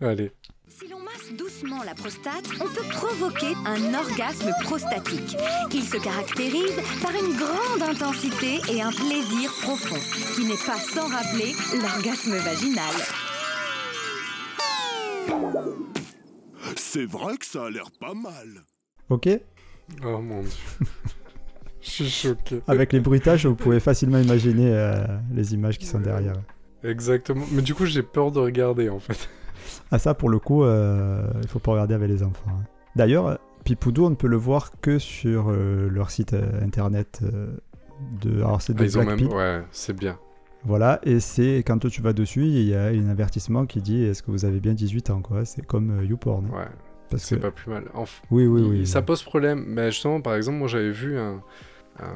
Allez. 0.00 0.30
Si 0.68 0.88
l'on 0.88 0.98
masse 1.00 1.32
doucement 1.38 1.82
la 1.84 1.94
prostate, 1.94 2.44
on 2.60 2.64
peut 2.66 2.88
provoquer 2.90 3.54
un 3.66 3.94
orgasme 3.94 4.50
prostatique. 4.62 5.36
Il 5.72 5.82
se 5.82 5.96
caractérise 6.02 6.76
par 7.02 7.12
une 7.12 7.36
grande 7.36 7.82
intensité 7.90 8.60
et 8.72 8.82
un 8.82 8.90
plaisir 8.90 9.50
profond, 9.62 9.98
qui 10.36 10.44
n'est 10.44 10.66
pas 10.66 10.78
sans 10.78 11.06
rappeler 11.08 11.52
l'orgasme 11.80 12.34
vaginal. 12.36 12.94
C'est 16.92 17.06
vrai 17.06 17.38
que 17.38 17.46
ça 17.46 17.64
a 17.64 17.70
l'air 17.70 17.90
pas 17.98 18.12
mal. 18.12 18.48
Ok 19.08 19.26
Oh 20.04 20.18
mon 20.18 20.42
dieu. 20.42 20.50
Je 21.80 21.88
suis 21.90 22.10
choqué. 22.10 22.60
Avec 22.68 22.92
les 22.92 23.00
bruitages, 23.00 23.46
vous 23.46 23.54
pouvez 23.54 23.80
facilement 23.80 24.18
imaginer 24.18 24.70
euh, 24.74 25.06
les 25.32 25.54
images 25.54 25.78
qui 25.78 25.86
sont 25.86 26.00
derrière. 26.00 26.34
Exactement. 26.84 27.46
Mais 27.50 27.62
du 27.62 27.74
coup, 27.74 27.86
j'ai 27.86 28.02
peur 28.02 28.30
de 28.30 28.40
regarder, 28.40 28.90
en 28.90 29.00
fait. 29.00 29.30
Ah 29.90 29.98
ça, 29.98 30.12
pour 30.12 30.28
le 30.28 30.38
coup, 30.38 30.64
euh, 30.64 31.26
il 31.40 31.48
faut 31.48 31.60
pas 31.60 31.72
regarder 31.72 31.94
avec 31.94 32.10
les 32.10 32.22
enfants. 32.22 32.50
hein. 32.50 32.64
D'ailleurs, 32.94 33.38
Pipoudou, 33.64 34.04
on 34.04 34.10
ne 34.10 34.14
peut 34.14 34.26
le 34.28 34.36
voir 34.36 34.70
que 34.82 34.98
sur 34.98 35.50
euh, 35.50 35.88
leur 35.88 36.10
site 36.10 36.34
euh, 36.34 36.62
internet 36.62 37.20
euh, 37.22 37.56
de... 38.20 38.36
Alors 38.42 38.60
c'est 38.60 38.74
de 38.74 38.82
Ah, 38.82 38.84
ils 38.84 38.98
ont 38.98 39.04
même... 39.04 39.32
Ouais, 39.32 39.62
c'est 39.70 39.96
bien. 39.96 40.18
Voilà, 40.64 41.00
et 41.02 41.18
c'est 41.18 41.58
quand 41.66 41.78
tu 41.88 42.02
vas 42.02 42.12
dessus, 42.12 42.44
il 42.44 42.62
y 42.62 42.74
a 42.74 42.84
un 42.86 43.08
avertissement 43.08 43.66
qui 43.66 43.80
dit 43.82 44.04
est-ce 44.04 44.22
que 44.22 44.30
vous 44.30 44.44
avez 44.44 44.60
bien 44.60 44.74
18 44.74 45.10
ans 45.10 45.20
quoi 45.20 45.44
C'est 45.44 45.66
comme 45.66 45.98
euh, 45.98 46.04
YouPorn. 46.04 46.46
Ouais, 46.46 46.66
Parce 47.10 47.24
c'est 47.24 47.36
que... 47.36 47.40
pas 47.40 47.50
plus 47.50 47.70
mal. 47.70 47.84
Oui, 48.30 48.46
oui, 48.46 48.62
oui. 48.62 48.86
Ça 48.86 49.02
pose 49.02 49.22
problème. 49.22 49.64
Mais 49.66 49.90
justement, 49.90 50.20
par 50.20 50.36
exemple, 50.36 50.58
moi, 50.58 50.68
j'avais 50.68 50.92
vu 50.92 51.18
un... 51.18 51.42
un- 51.98 52.14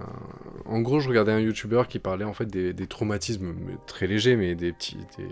En 0.64 0.80
gros, 0.80 0.98
je 1.00 1.08
regardais 1.08 1.32
un 1.32 1.38
YouTuber 1.40 1.82
qui 1.88 1.98
parlait 1.98 2.24
en 2.24 2.32
fait 2.32 2.46
des, 2.46 2.86
traumatismes 2.86 3.54
très 3.86 4.06
légers, 4.06 4.36
mais 4.36 4.54
des 4.54 4.72
petits. 4.72 4.96
des-. 5.16 5.28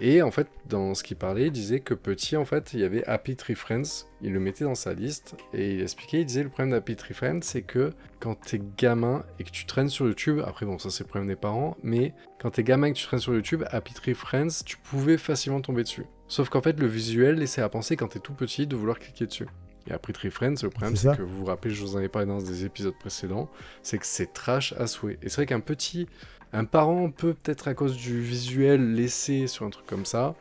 Et 0.00 0.22
en 0.22 0.30
fait, 0.30 0.48
dans 0.68 0.94
ce 0.94 1.02
qu'il 1.04 1.16
parlait, 1.16 1.46
il 1.46 1.52
disait 1.52 1.80
que 1.80 1.94
petit, 1.94 2.36
en 2.36 2.44
fait, 2.44 2.72
il 2.74 2.80
y 2.80 2.84
avait 2.84 3.04
Happy 3.06 3.36
Tree 3.36 3.54
Friends. 3.54 4.06
Il 4.20 4.32
le 4.32 4.40
mettait 4.40 4.64
dans 4.64 4.74
sa 4.74 4.92
liste 4.94 5.36
et 5.52 5.74
il 5.74 5.80
expliquait, 5.82 6.20
il 6.20 6.26
disait 6.26 6.42
le 6.42 6.48
problème 6.48 6.70
d'Happy 6.70 6.96
Tree 6.96 7.14
Friends, 7.14 7.40
c'est 7.42 7.62
que 7.62 7.92
quand 8.20 8.34
t'es 8.40 8.60
gamin 8.76 9.24
et 9.38 9.44
que 9.44 9.50
tu 9.50 9.66
traînes 9.66 9.88
sur 9.88 10.06
YouTube, 10.06 10.40
après 10.44 10.64
bon, 10.66 10.78
ça 10.78 10.90
c'est 10.90 11.04
le 11.04 11.08
problème 11.08 11.28
des 11.28 11.36
parents, 11.36 11.76
mais 11.82 12.12
quand 12.40 12.50
t'es 12.50 12.62
gamin 12.64 12.88
et 12.88 12.92
que 12.92 12.98
tu 12.98 13.06
traînes 13.06 13.20
sur 13.20 13.34
YouTube, 13.34 13.64
Happy 13.70 13.94
Tree 13.94 14.14
Friends, 14.14 14.62
tu 14.64 14.76
pouvais 14.78 15.16
facilement 15.18 15.60
tomber 15.60 15.82
dessus. 15.82 16.06
Sauf 16.28 16.48
qu'en 16.48 16.62
fait, 16.62 16.78
le 16.80 16.86
visuel 16.86 17.36
laissait 17.36 17.62
à 17.62 17.68
penser 17.68 17.96
quand 17.96 18.08
t'es 18.08 18.20
tout 18.20 18.32
petit 18.34 18.66
de 18.66 18.74
vouloir 18.76 18.98
cliquer 18.98 19.26
dessus. 19.26 19.46
Et 19.88 19.92
Happy 19.92 20.12
Tree 20.12 20.30
Friends, 20.30 20.54
le 20.62 20.70
problème 20.70 20.94
C'est 20.96 21.10
c'est 21.10 21.16
que 21.16 21.22
vous 21.22 21.38
vous 21.38 21.44
rappelez, 21.46 21.74
je 21.74 21.82
vous 21.84 21.96
en 21.96 22.00
ai 22.00 22.08
parlé 22.08 22.26
dans 22.28 22.38
des 22.38 22.64
épisodes 22.64 22.94
précédents, 22.98 23.48
c'est 23.82 23.98
que 23.98 24.06
c'est 24.06 24.32
trash 24.32 24.72
à 24.78 24.86
souhait. 24.86 25.18
Et 25.22 25.28
c'est 25.28 25.36
vrai 25.36 25.46
qu'un 25.46 25.60
petit, 25.60 26.06
un 26.52 26.64
parent 26.64 27.10
peut 27.10 27.34
peut-être 27.34 27.68
à 27.68 27.74
cause 27.74 27.96
du 27.96 28.20
visuel 28.20 28.94
laisser 28.94 29.46
sur 29.48 29.64
un 29.66 29.70
truc 29.70 29.86
comme 29.86 30.04
ça, 30.04 30.34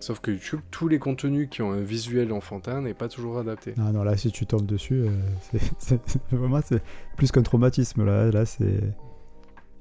sauf 0.00 0.20
que 0.20 0.30
YouTube, 0.30 0.60
tous 0.70 0.88
les 0.88 0.98
contenus 0.98 1.48
qui 1.50 1.62
ont 1.62 1.72
un 1.72 1.80
visuel 1.80 2.32
enfantin 2.32 2.80
n'est 2.82 2.92
pas 2.94 3.08
toujours 3.08 3.38
adapté. 3.38 3.74
Ah 3.78 3.92
non, 3.92 4.02
là, 4.02 4.16
si 4.16 4.30
tu 4.32 4.44
tombes 4.46 4.66
dessus, 4.66 5.02
euh, 5.06 5.10
c'est- 5.52 5.72
c'est 5.78 6.00
c'est- 6.06 6.20
vraiment, 6.32 6.60
c'est 6.62 6.82
plus 7.16 7.30
qu'un 7.32 7.42
traumatisme. 7.42 8.04
Là, 8.04 8.30
là 8.30 8.44
c'est. 8.44 8.80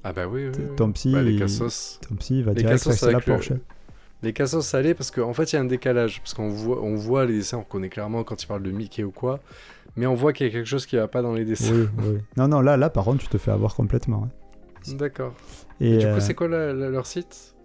Ah 0.03 0.13
bah 0.13 0.27
oui, 0.27 0.47
oui. 0.47 0.63
Ton 0.77 0.91
psy, 0.93 1.11
Bah, 1.13 1.21
les 1.21 1.33
il- 1.33 1.39
cassos. 1.39 1.99
Ton 2.07 2.15
psy, 2.15 2.39
il 2.39 2.43
va 2.43 2.53
Les 2.53 2.61
direct 2.63 2.77
cassos 2.83 2.91
rester 2.91 3.11
la 3.11 3.19
le- 3.19 3.23
Porsche. 3.23 3.53
Les 4.23 4.33
cassos 4.33 4.65
salés, 4.65 4.93
parce 4.93 5.09
qu'en 5.11 5.33
fait, 5.33 5.51
il 5.51 5.55
y 5.55 5.57
a 5.57 5.61
un 5.61 5.65
décalage. 5.65 6.19
Parce 6.21 6.33
qu'on 6.35 6.49
voit, 6.49 6.81
on 6.81 6.95
voit 6.95 7.25
les 7.25 7.33
dessins, 7.37 7.57
on 7.57 7.61
reconnaît 7.61 7.89
clairement 7.89 8.23
quand 8.23 8.41
il 8.43 8.47
parle 8.47 8.61
de 8.63 8.71
Mickey 8.71 9.03
ou 9.03 9.11
quoi. 9.11 9.39
Mais 9.95 10.05
on 10.05 10.13
voit 10.15 10.31
qu'il 10.31 10.45
y 10.47 10.49
a 10.49 10.53
quelque 10.53 10.67
chose 10.67 10.85
qui 10.85 10.95
va 10.95 11.07
pas 11.07 11.21
dans 11.21 11.33
les 11.33 11.43
dessins. 11.45 11.73
Oui, 11.73 11.87
oui. 11.97 12.17
Non, 12.37 12.47
non, 12.47 12.61
là, 12.61 12.77
là, 12.77 12.89
par 12.89 13.03
contre, 13.05 13.23
tu 13.23 13.27
te 13.29 13.37
fais 13.37 13.51
avoir 13.51 13.73
complètement. 13.75 14.25
hein. 14.25 14.29
D'accord. 14.95 15.33
Et, 15.79 15.93
Et 15.95 15.97
du 15.97 16.05
euh, 16.05 16.13
coup, 16.15 16.19
c'est 16.21 16.33
quoi 16.35 16.47
la- 16.47 16.71
la- 16.73 16.89
leur 16.89 17.05
site? 17.07 17.55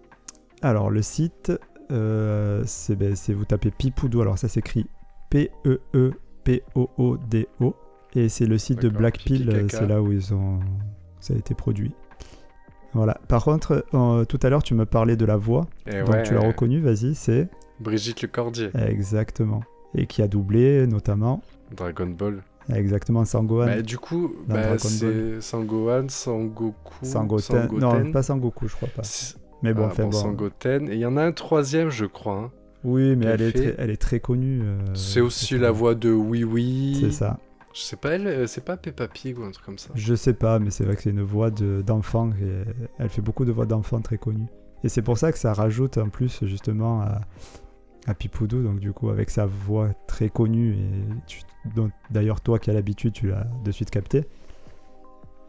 Alors, 0.61 0.89
le 0.89 1.01
site, 1.01 1.51
euh, 1.91 2.63
c'est 2.65 2.95
ben, 2.95 3.15
c'est- 3.15 3.33
vous 3.33 3.45
tapez 3.45 3.71
Pipoudou. 3.71 4.21
Alors, 4.21 4.37
ça 4.37 4.47
s'écrit 4.47 4.87
E 5.35 5.49
P-E-E-P-O-O-D-O. 6.43 7.75
Et 8.15 8.29
c'est 8.29 8.45
le 8.45 8.57
site 8.57 8.81
de 8.81 8.89
Blackpill, 8.89 9.49
euh, 9.49 9.67
c'est 9.69 9.85
là 9.85 10.01
où 10.01 10.11
ils 10.11 10.33
ont... 10.33 10.59
ça 11.19 11.33
a 11.33 11.37
été 11.37 11.53
produit. 11.53 11.93
Voilà. 12.97 13.17
Par 13.27 13.43
contre, 13.43 13.85
euh, 13.93 14.25
tout 14.25 14.39
à 14.41 14.49
l'heure, 14.49 14.63
tu 14.63 14.73
me 14.73 14.85
parlais 14.85 15.15
de 15.15 15.23
la 15.25 15.37
voix. 15.37 15.67
Eh 15.87 15.99
donc, 15.99 16.09
ouais, 16.09 16.23
tu 16.23 16.33
l'as 16.33 16.39
reconnu, 16.45 16.79
vas-y, 16.81 17.13
c'est. 17.15 17.47
Brigitte 17.79 18.21
Lecordier, 18.23 18.71
Exactement. 18.87 19.61
Et 19.95 20.05
qui 20.07 20.21
a 20.21 20.27
doublé, 20.27 20.85
notamment, 20.87 21.41
Dragon 21.75 22.07
Ball. 22.07 22.41
exactement, 22.73 23.23
Sangohan. 23.23 23.65
Bah, 23.67 23.81
du 23.81 23.97
coup, 23.97 24.33
bah, 24.47 24.77
c'est 24.79 25.39
Sangohan, 25.41 26.09
Sangoku, 26.09 27.05
Sangoten. 27.05 27.69
Non, 27.79 28.11
pas 28.11 28.23
Sangoku, 28.23 28.67
je 28.67 28.75
crois 28.75 28.89
pas. 28.89 29.03
Mais 29.63 29.73
bon, 29.73 29.83
Ah, 29.83 29.87
enfin 29.91 30.03
bon, 30.03 30.09
bon. 30.09 30.17
Sangoten. 30.17 30.89
Et 30.89 30.93
il 30.95 30.99
y 30.99 31.05
en 31.05 31.17
a 31.17 31.23
un 31.23 31.31
troisième, 31.31 31.89
je 31.89 32.05
crois. 32.05 32.35
hein. 32.37 32.51
Oui, 32.83 33.15
mais 33.15 33.25
elle 33.25 33.41
est, 33.41 33.51
fait. 33.51 33.73
très, 33.73 33.83
elle 33.83 33.89
est 33.89 34.01
très 34.01 34.19
connue. 34.19 34.61
euh, 34.63 34.77
c'est 34.93 35.21
aussi 35.21 35.57
la 35.57 35.71
voix 35.71 35.95
de 35.95 36.11
Oui 36.11 36.43
Oui. 36.43 36.97
C'est 37.01 37.11
ça. 37.11 37.39
Sais 37.79 37.95
pas, 37.95 38.11
elle, 38.11 38.27
euh, 38.27 38.47
c'est 38.47 38.63
pas 38.63 38.75
Peppa 38.77 39.07
Pig 39.07 39.37
ou 39.37 39.43
un 39.43 39.51
truc 39.51 39.65
comme 39.65 39.77
ça. 39.77 39.89
Je 39.95 40.15
sais 40.15 40.33
pas, 40.33 40.59
mais 40.59 40.71
c'est 40.71 40.83
vrai 40.83 40.95
que 40.95 41.01
c'est 41.03 41.09
une 41.11 41.21
voix 41.21 41.51
de- 41.51 41.81
d'enfant. 41.85 42.31
et 42.31 42.63
elle 42.97 43.09
fait 43.09 43.21
beaucoup 43.21 43.45
de 43.45 43.51
voix 43.51 43.65
d'enfant 43.65 44.01
très 44.01 44.17
connues. 44.17 44.47
Et 44.83 44.89
c'est 44.89 45.01
pour 45.01 45.17
ça 45.17 45.31
que 45.31 45.37
ça 45.37 45.53
rajoute 45.53 45.97
en 45.97 46.09
plus 46.09 46.43
justement 46.45 47.01
à, 47.01 47.21
à 48.07 48.13
Pipoudou. 48.13 48.63
Donc 48.63 48.79
du 48.79 48.93
coup, 48.93 49.09
avec 49.09 49.29
sa 49.29 49.45
voix 49.45 49.89
très 50.07 50.29
connue, 50.29 50.73
et 50.75 51.81
d'ailleurs 52.09 52.41
toi 52.41 52.59
qui 52.59 52.69
as 52.69 52.73
l'habitude, 52.73 53.13
tu 53.13 53.27
l'as 53.27 53.47
de 53.63 53.71
suite 53.71 53.89
capté. 53.91 54.25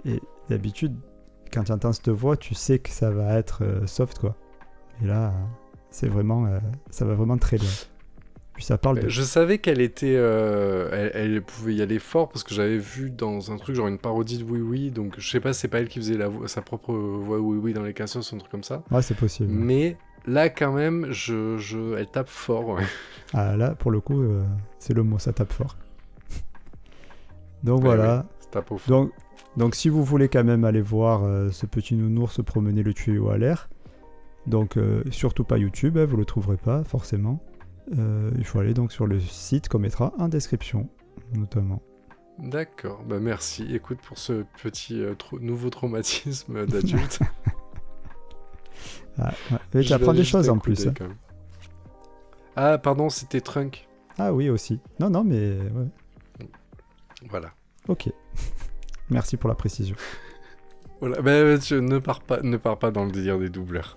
Et 0.05 0.21
d'habitude, 0.49 0.97
quand 1.53 1.65
tu 1.65 1.73
entends 1.73 1.93
cette 1.93 2.09
voix, 2.11 2.37
tu 2.37 2.55
sais 2.55 2.79
que 2.79 2.91
ça 2.91 3.11
va 3.11 3.39
être 3.39 3.65
euh, 3.65 3.87
soft 3.87 4.19
quoi. 4.19 4.37
Et 5.03 5.07
là, 5.07 5.33
c'est 5.91 6.09
vraiment, 6.09 6.47
euh, 6.47 6.59
ça 6.91 7.05
va 7.05 7.15
vraiment 7.15 7.39
très 7.39 7.59
loin. 7.59 7.69
Puis 8.59 8.65
ça 8.65 8.77
parle 8.77 8.99
de. 8.99 9.09
Je 9.09 9.23
savais 9.23 9.59
qu'elle 9.59 9.81
était, 9.81 10.17
euh, 10.17 10.89
elle, 10.91 11.13
elle 11.35 11.43
pouvait 11.43 11.77
y 11.77 11.81
aller 11.81 12.01
fort 12.01 12.29
parce 12.29 12.43
que 12.43 12.53
j'avais 12.53 12.77
vu 12.79 13.09
dans 13.09 13.53
un 13.53 13.57
truc 13.57 13.77
genre 13.77 13.87
une 13.87 13.99
parodie 13.99 14.39
de 14.39 14.43
Oui 14.43 14.59
Oui, 14.61 14.91
donc 14.91 15.15
je 15.17 15.31
sais 15.31 15.39
pas, 15.39 15.53
si 15.53 15.61
c'est 15.61 15.69
pas 15.69 15.79
elle 15.79 15.87
qui 15.87 16.01
faisait 16.01 16.17
la 16.17 16.29
sa 16.47 16.61
propre 16.61 16.93
voix 16.93 17.39
Oui 17.39 17.57
Oui 17.57 17.73
dans 17.73 17.85
les 17.85 17.95
cassos 17.95 18.33
ou 18.33 18.35
un 18.35 18.39
truc 18.39 18.51
comme 18.51 18.65
ça. 18.65 18.83
Ouais, 18.91 19.01
c'est 19.01 19.15
possible. 19.17 19.53
Mais 19.53 19.97
là 20.27 20.49
quand 20.49 20.73
même, 20.73 21.07
je, 21.13 21.57
je, 21.57 21.95
elle 21.99 22.09
tape 22.09 22.29
fort. 22.29 22.67
ouais. 22.71 22.83
Ah 23.33 23.57
là, 23.57 23.77
pour 23.77 23.93
le 23.93 24.01
coup, 24.01 24.21
euh, 24.21 24.43
c'est 24.81 24.93
le 24.93 25.05
mot, 25.05 25.21
ça 25.21 25.33
tape 25.33 25.53
fort. 25.53 25.77
Donc 27.63 27.83
Ouais, 27.83 27.95
voilà. 27.95 28.27
Donc, 28.89 29.13
donc 29.57 29.77
si 29.77 29.89
vous 29.89 30.03
voulez 30.03 30.29
quand 30.29 30.43
même 30.43 30.65
aller 30.65 30.81
voir 30.81 31.23
euh, 31.23 31.51
ce 31.53 31.65
petit 31.67 31.95
nounours 31.95 32.33
se 32.35 32.43
promener 32.43 32.83
le 32.83 32.93
tuyau 32.93 33.31
à 33.31 33.39
l'air, 33.39 33.69
donc 34.49 34.77
surtout 35.13 35.45
pas 35.45 35.59
YouTube, 35.59 35.97
hein, 35.97 36.07
vous 36.07 36.17
le 36.17 36.25
trouverez 36.25 36.57
pas 36.57 36.83
forcément. 36.83 37.41
Euh, 37.97 38.31
il 38.37 38.45
faut 38.45 38.59
aller 38.59 38.75
donc 38.75 38.93
sur 38.93 39.07
le 39.07 39.19
site 39.21 39.69
qu'on 39.69 39.79
mettra 39.79 40.13
en 40.19 40.29
description, 40.29 40.89
notamment. 41.35 41.83
D'accord, 42.39 43.03
bah 43.05 43.19
merci. 43.19 43.75
Écoute 43.75 43.99
pour 44.07 44.19
ce 44.19 44.45
petit 44.63 45.01
euh, 45.03 45.15
nouveau 45.41 45.71
traumatisme 45.71 46.67
d'adulte. 46.67 47.21
Ah, 49.21 49.33
ouais. 49.51 49.59
Des 49.73 50.25
choses 50.25 50.49
en 50.49 50.59
plus. 50.59 50.87
hein. 50.87 50.95
Ah 52.55 52.79
pardon, 52.79 53.09
c'était 53.09 53.41
Trunk. 53.41 53.89
Ah 54.17 54.33
oui 54.33 54.49
aussi. 54.49 54.79
Non, 55.01 55.11
non, 55.11 55.25
mais 55.25 55.59
ouais. 55.59 56.49
Voilà. 57.29 57.51
ok. 57.89 58.11
Merci 59.11 59.37
pour 59.37 59.49
la 59.49 59.57
précision. 59.57 59.97
Voilà, 61.01 61.21
bah, 61.21 61.33
ne 61.33 61.99
pars 61.99 62.21
pas, 62.21 62.43
ne 62.43 62.57
pars 62.57 62.79
pas 62.79 62.93
dans 62.93 63.05
le 63.05 63.11
délire 63.11 63.41
des 63.41 63.49
doubleurs. 63.49 63.97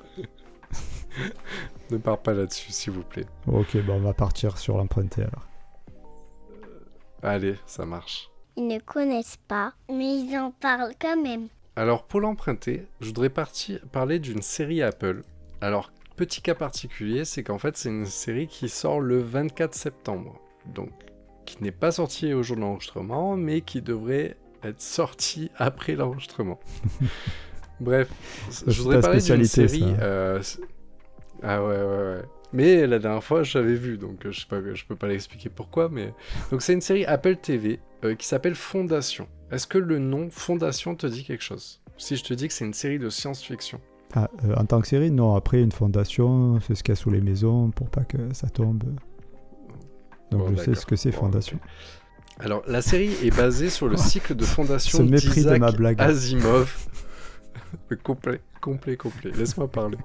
Ne 1.92 1.98
pars 1.98 2.20
pas 2.20 2.34
là-dessus, 2.34 2.72
s'il 2.72 2.94
vous 2.94 3.04
plaît. 3.04 3.26
Ok, 3.48 3.78
bon, 3.86 3.96
on 3.96 4.00
va 4.02 4.14
partir 4.14 4.58
sur 4.58 4.78
l'emprunté 4.78 5.22
alors. 5.24 5.48
Allez, 7.24 7.56
ça 7.66 7.86
marche. 7.86 8.30
Ils 8.58 8.68
ne 8.68 8.80
connaissent 8.80 9.38
pas, 9.48 9.74
mais 9.90 10.18
ils 10.20 10.38
en 10.38 10.52
parlent 10.52 10.94
quand 11.00 11.22
même. 11.22 11.48
Alors, 11.76 12.04
pour 12.04 12.20
l'emprunter, 12.20 12.86
je 13.00 13.08
voudrais 13.08 13.30
parti- 13.30 13.80
parler 13.92 14.20
d'une 14.20 14.42
série 14.42 14.82
Apple. 14.82 15.22
Alors, 15.62 15.92
petit 16.16 16.42
cas 16.42 16.56
particulier, 16.56 17.24
c'est 17.26 17.44
qu'en 17.44 17.58
fait, 17.60 17.78
c'est 17.78 17.90
une 17.90 18.06
série 18.06 18.48
qui 18.48 18.68
sort 18.70 19.00
le 19.00 19.20
24 19.22 19.74
septembre. 19.76 20.40
Donc, 20.66 20.90
qui 21.46 21.64
n'est 21.64 21.72
pas 21.72 21.92
sortie 21.92 22.34
au 22.34 22.44
jour 22.44 22.56
de 22.58 22.62
l'enregistrement, 22.62 23.36
mais 23.38 23.62
qui 23.62 23.82
devrait 23.82 24.36
être 24.64 24.82
sortie 24.82 25.50
après 25.58 25.96
l'enregistrement. 25.96 26.60
Bref, 27.80 28.10
c'est 28.50 28.70
je 28.70 28.82
voudrais 28.82 28.98
ta 29.02 29.08
parler 29.08 29.22
d'une 29.22 29.44
spécialité, 29.46 29.68
série. 29.80 29.96
ça. 29.96 30.04
euh, 30.04 30.42
ah 31.44 31.64
ouais, 31.64 31.76
ouais, 31.76 31.84
ouais. 31.84 32.22
Mais 32.54 32.86
la 32.86 33.00
dernière 33.00 33.24
fois, 33.24 33.44
j'avais 33.44 33.74
vu, 33.74 33.98
donc 33.98 34.26
euh, 34.26 34.32
je 34.32 34.42
sais 34.42 34.46
pas, 34.48 34.58
je 34.74 34.86
peux 34.86 34.96
pas 34.96 35.08
l'expliquer 35.08 35.50
pourquoi, 35.50 35.90
mais 35.90 36.14
donc 36.52 36.62
c'est 36.62 36.74
une 36.74 36.82
série 36.82 37.06
Apple 37.06 37.38
TV 37.38 37.80
euh, 38.04 38.16
qui 38.16 38.28
s'appelle 38.28 38.56
Fondation. 38.56 39.28
Est-ce 39.52 39.68
que 39.68 39.78
le 39.78 40.00
nom 40.00 40.30
Fondation 40.30 40.96
te 40.96 41.08
dit 41.08 41.24
quelque 41.24 41.44
chose? 41.44 41.82
Si 41.98 42.16
je 42.16 42.24
te 42.24 42.34
dis 42.34 42.48
que 42.48 42.54
c'est 42.54 42.66
une 42.66 42.74
série 42.74 43.00
de 43.00 43.10
science-fiction. 43.10 43.80
Ah, 44.14 44.30
euh, 44.44 44.56
en 44.56 44.66
tant 44.66 44.82
que 44.82 44.88
série, 44.88 45.12
non. 45.12 45.36
Après, 45.36 45.62
une 45.62 45.72
fondation, 45.72 46.60
c'est 46.60 46.76
ce 46.76 46.84
qu'il 46.84 46.92
y 46.94 46.98
a 46.98 47.00
sous 47.00 47.12
les 47.12 47.22
maisons 47.22 47.70
pour 47.72 47.90
pas 47.90 48.04
que 48.04 48.34
ça 48.34 48.50
tombe. 48.50 48.84
Donc 50.32 50.42
Bon, 50.42 50.56
je 50.56 50.62
sais 50.62 50.76
ce 50.76 50.86
que 50.86 50.96
c'est 50.96 51.12
Bon, 51.12 51.20
fondation. 51.20 51.60
Alors 52.40 52.64
la 52.68 52.82
série 52.82 53.14
est 53.24 53.36
basée 53.36 53.70
sur 53.70 53.88
le 53.88 53.98
cycle 53.98 54.36
de 54.36 54.44
fondation 54.44 54.98
Ce 54.98 55.04
mépris 55.04 55.28
de 55.28 55.34
d'Isaac 55.34 55.60
ma 55.60 55.72
blague. 55.72 56.02
Asimov. 56.02 56.88
complet, 58.04 58.42
complet, 58.62 58.98
complet. 58.98 59.32
Laisse-moi 59.32 59.68
parler. 59.70 59.98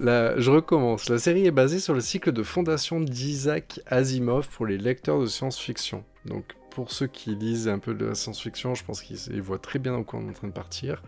La- 0.00 0.38
je 0.38 0.50
recommence. 0.50 1.08
La 1.08 1.18
série 1.18 1.46
est 1.46 1.50
basée 1.50 1.80
sur 1.80 1.94
le 1.94 2.00
cycle 2.00 2.32
de 2.32 2.42
fondation 2.42 3.00
d'Isaac 3.00 3.80
Asimov 3.86 4.48
pour 4.48 4.66
les 4.66 4.78
lecteurs 4.78 5.20
de 5.20 5.26
science-fiction. 5.26 6.04
Donc, 6.24 6.54
pour 6.70 6.92
ceux 6.92 7.06
qui 7.08 7.34
lisent 7.34 7.68
un 7.68 7.78
peu 7.78 7.94
de 7.94 8.06
la 8.06 8.14
science-fiction, 8.14 8.74
je 8.74 8.84
pense 8.84 9.02
qu'ils 9.02 9.18
ils 9.32 9.42
voient 9.42 9.58
très 9.58 9.78
bien 9.78 10.02
quoi 10.04 10.20
on 10.20 10.26
est 10.26 10.30
en 10.30 10.34
train 10.34 10.48
de 10.48 10.52
partir. 10.52 11.02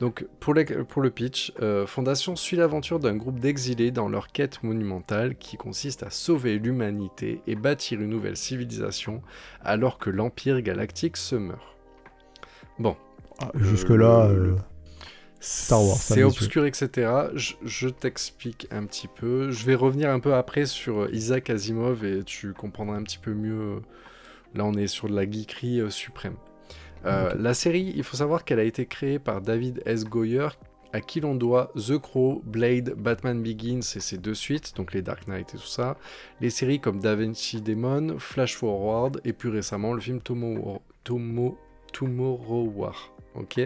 Donc, 0.00 0.26
pour, 0.40 0.54
pour 0.88 1.00
le 1.00 1.10
pitch, 1.10 1.54
euh, 1.62 1.86
Fondation 1.86 2.36
suit 2.36 2.56
l'aventure 2.58 2.98
d'un 2.98 3.16
groupe 3.16 3.38
d'exilés 3.40 3.90
dans 3.92 4.08
leur 4.10 4.28
quête 4.28 4.62
monumentale 4.62 5.36
qui 5.36 5.56
consiste 5.56 6.02
à 6.02 6.10
sauver 6.10 6.58
l'humanité 6.58 7.40
et 7.46 7.54
bâtir 7.54 8.00
une 8.02 8.10
nouvelle 8.10 8.36
civilisation 8.36 9.22
alors 9.64 9.96
que 9.98 10.10
l'Empire 10.10 10.60
galactique 10.60 11.16
se 11.16 11.36
meurt. 11.36 11.76
Bon. 12.78 12.94
Le- 13.54 13.64
Jusque-là, 13.64 14.28
le- 14.28 14.50
euh, 14.50 14.54
Star 15.40 15.82
Wars, 15.84 15.96
C'est 15.96 16.22
obscur, 16.24 16.64
etc. 16.66 17.10
Je, 17.34 17.54
je 17.64 17.88
t'explique 17.88 18.66
un 18.70 18.84
petit 18.84 19.06
peu. 19.08 19.50
Je 19.50 19.64
vais 19.64 19.74
revenir 19.74 20.10
un 20.10 20.18
peu 20.20 20.34
après 20.34 20.66
sur 20.66 21.02
euh, 21.02 21.10
Isaac 21.12 21.50
Asimov 21.50 22.04
et 22.04 22.24
tu 22.24 22.52
comprendras 22.52 22.96
un 22.96 23.02
petit 23.02 23.18
peu 23.18 23.32
mieux. 23.34 23.60
euh, 23.76 23.80
Là, 24.54 24.64
on 24.64 24.72
est 24.74 24.86
sur 24.86 25.08
de 25.08 25.14
la 25.14 25.30
geekerie 25.30 25.80
euh, 25.80 25.90
suprême. 25.90 26.36
Euh. 27.04 27.34
La 27.38 27.54
série, 27.54 27.92
il 27.94 28.02
faut 28.02 28.16
savoir 28.16 28.44
qu'elle 28.44 28.58
a 28.58 28.64
été 28.64 28.86
créée 28.86 29.18
par 29.18 29.40
David 29.42 29.82
S. 29.84 30.04
Goyer, 30.04 30.48
à 30.92 31.00
qui 31.00 31.20
l'on 31.20 31.34
doit 31.34 31.70
The 31.76 31.98
Crow, 31.98 32.42
Blade, 32.44 32.94
Batman 32.96 33.42
Begins 33.42 33.80
et 33.80 34.00
ses 34.00 34.16
deux 34.16 34.34
suites, 34.34 34.74
donc 34.76 34.94
les 34.94 35.02
Dark 35.02 35.28
Knight 35.28 35.54
et 35.54 35.58
tout 35.58 35.66
ça, 35.66 35.98
les 36.40 36.48
séries 36.50 36.80
comme 36.80 37.00
Da 37.00 37.14
Vinci 37.14 37.60
Demon, 37.60 38.16
Flash 38.18 38.56
Forward 38.56 39.20
et 39.24 39.32
plus 39.34 39.50
récemment 39.50 39.92
le 39.92 40.00
film 40.00 40.20
Tomo, 40.22 40.80
Tomo, 41.04 41.58
Tomorrow 41.92 42.72
War. 42.74 43.12
Ok? 43.34 43.60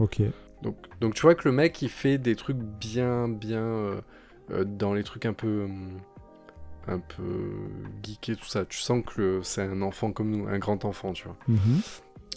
Ok. 0.00 0.20
Donc, 0.62 0.76
donc 1.00 1.14
tu 1.14 1.22
vois 1.22 1.34
que 1.34 1.48
le 1.48 1.52
mec 1.52 1.82
il 1.82 1.88
fait 1.88 2.18
des 2.18 2.36
trucs 2.36 2.56
bien, 2.56 3.28
bien 3.28 3.62
euh, 3.62 4.00
euh, 4.50 4.64
dans 4.64 4.94
les 4.94 5.02
trucs 5.02 5.26
un 5.26 5.32
peu. 5.34 5.64
hum, 5.64 5.98
un 6.88 6.98
peu 6.98 7.50
geekés, 8.02 8.36
tout 8.36 8.46
ça. 8.46 8.64
Tu 8.64 8.78
sens 8.78 9.02
que 9.04 9.40
c'est 9.42 9.62
un 9.62 9.82
enfant 9.82 10.12
comme 10.12 10.30
nous, 10.30 10.48
un 10.48 10.58
grand 10.58 10.84
enfant, 10.84 11.12
tu 11.12 11.24
vois. 11.24 11.36
Mhm. 11.48 11.80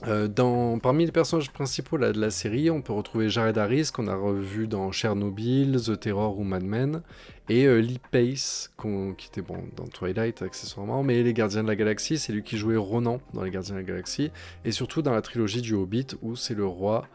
Euh, 0.07 0.27
dans, 0.27 0.77
parmi 0.77 1.05
les 1.05 1.11
personnages 1.11 1.51
principaux 1.51 1.95
là, 1.95 2.11
de 2.11 2.19
la 2.19 2.29
série, 2.29 2.69
on 2.69 2.81
peut 2.81 2.91
retrouver 2.91 3.29
Jared 3.29 3.57
Harris, 3.57 3.89
qu'on 3.93 4.07
a 4.07 4.15
revu 4.15 4.67
dans 4.67 4.91
Chernobyl, 4.91 5.79
The 5.81 5.97
Terror 5.97 6.37
ou 6.37 6.43
Mad 6.43 6.63
Men, 6.63 7.01
et 7.47 7.65
euh, 7.65 7.79
Lee 7.79 8.01
Pace, 8.11 8.73
qui 9.17 9.27
était 9.27 9.41
bon 9.41 9.63
dans 9.77 9.87
Twilight 9.87 10.41
accessoirement, 10.41 11.01
mais 11.01 11.23
Les 11.23 11.33
Gardiens 11.33 11.63
de 11.63 11.69
la 11.69 11.77
Galaxie, 11.77 12.17
c'est 12.17 12.33
lui 12.33 12.43
qui 12.43 12.57
jouait 12.57 12.75
Ronan 12.75 13.21
dans 13.33 13.41
Les 13.41 13.51
Gardiens 13.51 13.75
de 13.75 13.79
la 13.79 13.85
Galaxie, 13.85 14.31
et 14.65 14.71
surtout 14.71 15.01
dans 15.01 15.13
la 15.13 15.21
trilogie 15.21 15.61
du 15.61 15.73
Hobbit, 15.73 16.07
où 16.21 16.35
c'est 16.35 16.55
le 16.55 16.65
roi, 16.65 17.07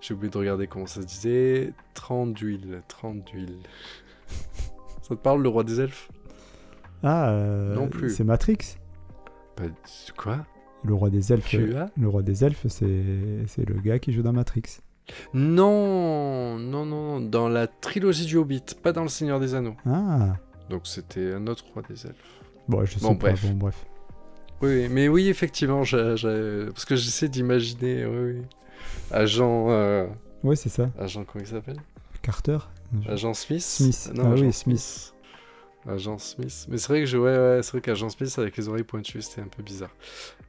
j'ai 0.00 0.14
oublié 0.14 0.30
de 0.30 0.38
regarder 0.38 0.66
comment 0.66 0.86
ça 0.86 1.02
se 1.02 1.06
disait, 1.06 1.72
Tranduil, 1.94 2.82
Tranduil. 2.88 3.58
ça 5.02 5.10
te 5.10 5.20
parle, 5.20 5.42
le 5.42 5.48
roi 5.48 5.64
des 5.64 5.80
elfes? 5.80 6.08
Ah, 7.02 7.30
euh, 7.30 7.74
Non 7.74 7.88
plus. 7.88 8.10
c'est 8.10 8.24
Matrix. 8.24 8.58
Bah, 9.56 9.64
Quoi? 10.16 10.44
Le 10.84 10.94
roi 10.94 11.10
des 11.10 11.32
elfes. 11.32 11.52
Le 11.52 12.08
roi 12.08 12.22
des 12.22 12.44
elfes, 12.44 12.66
c'est 12.68 13.02
c'est 13.46 13.68
le 13.68 13.74
gars 13.80 13.98
qui 13.98 14.12
joue 14.12 14.22
dans 14.22 14.32
Matrix. 14.32 14.62
Non, 15.34 16.58
non, 16.58 16.84
non, 16.86 17.20
dans 17.20 17.48
la 17.48 17.66
trilogie 17.66 18.26
du 18.26 18.36
Hobbit, 18.36 18.62
pas 18.82 18.92
dans 18.92 19.02
Le 19.02 19.08
Seigneur 19.08 19.40
des 19.40 19.54
Anneaux. 19.54 19.76
Ah. 19.86 20.36
Donc 20.70 20.82
c'était 20.86 21.32
un 21.32 21.46
autre 21.46 21.64
roi 21.72 21.82
des 21.88 22.06
elfes. 22.06 22.40
Bon, 22.68 22.84
je 22.84 22.94
sais 22.98 23.00
Bon, 23.00 23.14
pas. 23.16 23.28
bref. 23.30 23.44
Bon, 23.46 23.54
bref. 23.54 23.86
Oui, 24.62 24.88
mais 24.90 25.08
oui, 25.08 25.28
effectivement, 25.28 25.84
j'ai- 25.84 26.16
j'ai- 26.16 26.66
parce 26.66 26.84
que 26.84 26.96
j'essaie 26.96 27.28
d'imaginer, 27.28 28.06
oui, 28.06 28.32
oui. 28.32 28.42
Agent, 29.10 29.66
euh, 29.70 30.06
Ouais, 30.42 30.56
c'est 30.56 30.68
ça. 30.68 30.90
agent, 30.98 31.24
comment 31.24 31.44
il 31.44 31.48
s'appelle? 31.48 31.76
Carter? 32.22 32.58
Agent 33.08 33.34
Smith? 33.34 33.62
Smith. 33.62 34.10
Non, 34.14 34.24
Ah 34.26 34.32
agent 34.32 34.44
oui, 34.46 34.52
Smith. 34.52 35.14
Agent 35.88 36.18
Smith. 36.18 36.66
Mais 36.68 36.78
c'est 36.78 36.88
vrai 36.88 37.00
que 37.00 37.06
je, 37.06 37.16
ouais, 37.16 37.36
ouais, 37.36 37.60
c'est 37.62 37.72
vrai 37.72 37.80
qu'agent 37.80 38.08
Smith 38.08 38.34
avec 38.38 38.56
les 38.56 38.68
oreilles 38.68 38.82
pointues, 38.84 39.22
c'était 39.22 39.40
un 39.42 39.48
peu 39.48 39.62
bizarre. 39.62 39.90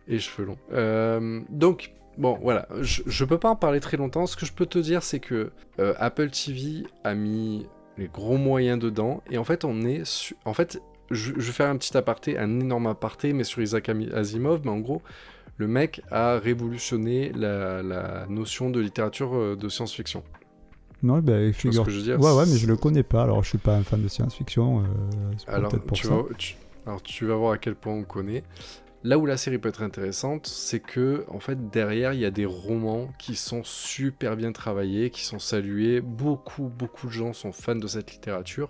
Et 0.07 0.19
cheveux 0.19 0.47
longs. 0.47 0.57
Euh, 0.71 1.41
donc, 1.49 1.91
bon, 2.17 2.39
voilà. 2.41 2.67
Je, 2.81 3.03
je 3.05 3.25
peux 3.25 3.37
pas 3.37 3.49
en 3.49 3.55
parler 3.55 3.79
très 3.79 3.97
longtemps. 3.97 4.25
Ce 4.25 4.35
que 4.35 4.45
je 4.45 4.53
peux 4.53 4.65
te 4.65 4.79
dire, 4.79 5.03
c'est 5.03 5.19
que 5.19 5.51
euh, 5.79 5.93
Apple 5.97 6.29
TV 6.31 6.85
a 7.03 7.13
mis 7.13 7.67
les 7.97 8.07
gros 8.07 8.37
moyens 8.37 8.79
dedans. 8.79 9.21
Et 9.29 9.37
en 9.37 9.43
fait, 9.43 9.63
on 9.65 9.81
est 9.83 10.05
su- 10.05 10.35
En 10.45 10.53
fait, 10.53 10.81
je, 11.11 11.33
je 11.35 11.45
vais 11.47 11.51
faire 11.53 11.69
un 11.69 11.77
petit 11.77 11.95
aparté, 11.97 12.37
un 12.39 12.59
énorme 12.59 12.87
aparté, 12.87 13.33
mais 13.33 13.43
sur 13.43 13.61
Isaac 13.61 13.89
Asimov. 14.15 14.61
Mais 14.63 14.71
en 14.71 14.79
gros, 14.79 15.01
le 15.57 15.67
mec 15.67 16.01
a 16.11 16.37
révolutionné 16.39 17.31
la, 17.33 17.81
la 17.83 18.25
notion 18.29 18.69
de 18.69 18.79
littérature 18.79 19.35
euh, 19.35 19.55
de 19.55 19.69
science-fiction. 19.69 20.23
Non, 21.03 21.19
bah, 21.19 21.33
Tu 21.37 21.43
vois 21.43 21.53
figure. 21.53 21.81
ce 21.81 21.85
que 21.85 21.91
je 21.91 21.97
veux 21.97 22.03
dire? 22.03 22.19
Ouais, 22.19 22.31
ouais, 22.33 22.45
mais 22.47 22.57
je 22.57 22.67
le 22.67 22.75
connais 22.75 23.03
pas. 23.03 23.23
Alors, 23.23 23.43
je 23.43 23.49
suis 23.49 23.57
pas 23.57 23.75
un 23.75 23.83
fan 23.83 24.01
de 24.01 24.07
science-fiction. 24.07 24.81
euh, 24.81 24.83
Alors 25.47 25.71
tu, 25.93 26.07
ça. 26.07 26.15
vas, 26.15 26.23
tu- 26.37 26.55
alors, 26.85 27.01
tu 27.03 27.25
vas 27.25 27.35
voir 27.35 27.51
à 27.53 27.57
quel 27.57 27.75
point 27.75 27.93
on 27.93 28.03
connaît. 28.03 28.43
Là 29.03 29.19
où 29.19 29.25
la 29.27 29.37
série 29.37 29.59
peut 29.59 29.69
être 29.69 29.83
intéressante, 29.83 30.47
c'est 30.47 30.79
que 30.79 31.23
en 31.27 31.39
fait 31.39 31.69
derrière 31.69 32.13
il 32.13 32.19
y 32.19 32.25
a 32.25 32.31
des 32.31 32.45
romans 32.45 33.09
qui 33.19 33.35
sont 33.35 33.63
super 33.63 34.35
bien 34.35 34.51
travaillés, 34.51 35.11
qui 35.11 35.23
sont 35.23 35.39
salués. 35.39 36.01
Beaucoup 36.01 36.63
beaucoup 36.67 37.07
de 37.07 37.11
gens 37.11 37.31
sont 37.31 37.51
fans 37.51 37.75
de 37.75 37.87
cette 37.87 38.11
littérature 38.11 38.69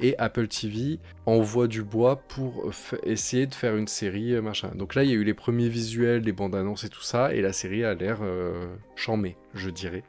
et 0.00 0.18
Apple 0.18 0.48
TV 0.48 0.98
envoie 1.24 1.68
du 1.68 1.82
bois 1.84 2.16
pour 2.16 2.72
essayer 3.04 3.46
de 3.46 3.54
faire 3.54 3.76
une 3.76 3.86
série 3.86 4.34
euh, 4.34 4.42
machin. 4.42 4.72
Donc 4.74 4.94
là 4.96 5.04
il 5.04 5.10
y 5.10 5.12
a 5.12 5.16
eu 5.16 5.24
les 5.24 5.34
premiers 5.34 5.68
visuels, 5.68 6.22
les 6.22 6.32
bandes 6.32 6.56
annonces 6.56 6.84
et 6.84 6.88
tout 6.88 7.02
ça 7.02 7.32
et 7.32 7.40
la 7.40 7.52
série 7.52 7.84
a 7.84 7.94
l'air 7.94 8.18
euh, 8.22 8.66
chamée, 8.96 9.36
je 9.54 9.70
dirais. 9.70 10.02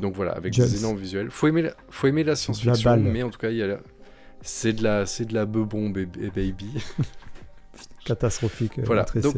Donc 0.00 0.14
voilà 0.14 0.32
avec 0.32 0.52
des 0.52 0.78
énormes 0.78 0.98
visuels. 0.98 1.30
Faut 1.30 1.48
aimer 1.48 1.62
la, 1.62 1.72
faut 1.88 2.08
aimer 2.08 2.24
la 2.24 2.36
science-fiction, 2.36 2.90
mais 3.10 3.22
en 3.22 3.30
tout 3.30 3.38
cas 3.38 3.50
il 3.50 3.56
y 3.56 3.62
a 3.62 3.66
l'air- 3.68 3.82
c'est 4.42 4.74
de 4.74 4.82
la 4.82 5.06
c'est 5.06 5.24
de 5.24 5.34
la 5.34 5.42
et 5.44 6.26
et 6.26 6.30
baby. 6.30 6.72
Catastrophique. 8.04 8.78
euh, 8.78 8.82
Voilà, 8.86 9.02
d'être 9.04 9.22
donc- 9.24 9.34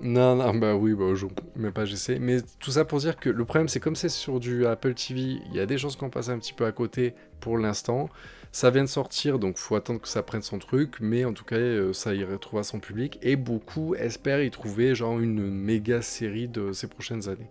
Non, 0.00 0.34
non, 0.34 0.54
bah 0.54 0.74
oui, 0.74 0.94
bah, 0.94 1.14
je, 1.14 1.26
même 1.56 1.72
pas 1.72 1.84
j'essaie. 1.84 2.18
Mais 2.18 2.38
tout 2.58 2.72
ça 2.72 2.84
pour 2.84 2.98
dire 2.98 3.16
que 3.16 3.30
le 3.30 3.44
problème, 3.44 3.68
c'est 3.68 3.78
comme 3.80 3.94
c'est 3.94 4.08
sur 4.08 4.40
du 4.40 4.66
Apple 4.66 4.94
TV, 4.94 5.20
il 5.48 5.54
y 5.54 5.60
a 5.60 5.66
des 5.66 5.78
choses 5.78 5.94
qu'on 5.96 6.10
passe 6.10 6.28
un 6.28 6.38
petit 6.38 6.52
peu 6.52 6.64
à 6.66 6.72
côté 6.72 7.14
pour 7.40 7.56
l'instant. 7.58 8.08
Ça 8.50 8.70
vient 8.70 8.82
de 8.82 8.88
sortir, 8.88 9.38
donc 9.38 9.56
faut 9.56 9.76
attendre 9.76 10.00
que 10.00 10.08
ça 10.08 10.22
prenne 10.22 10.42
son 10.42 10.58
truc. 10.58 10.96
Mais 11.00 11.24
en 11.24 11.32
tout 11.32 11.44
cas, 11.44 11.56
euh, 11.56 11.92
ça 11.92 12.14
y 12.14 12.24
retrouvera 12.24 12.64
son 12.64 12.80
public. 12.80 13.18
Et 13.22 13.36
beaucoup 13.36 13.94
espèrent 13.94 14.42
y 14.42 14.50
trouver 14.50 14.94
genre 14.94 15.18
une 15.20 15.48
méga 15.48 16.02
série 16.02 16.48
de 16.48 16.72
ces 16.72 16.86
prochaines 16.88 17.28
années. 17.28 17.48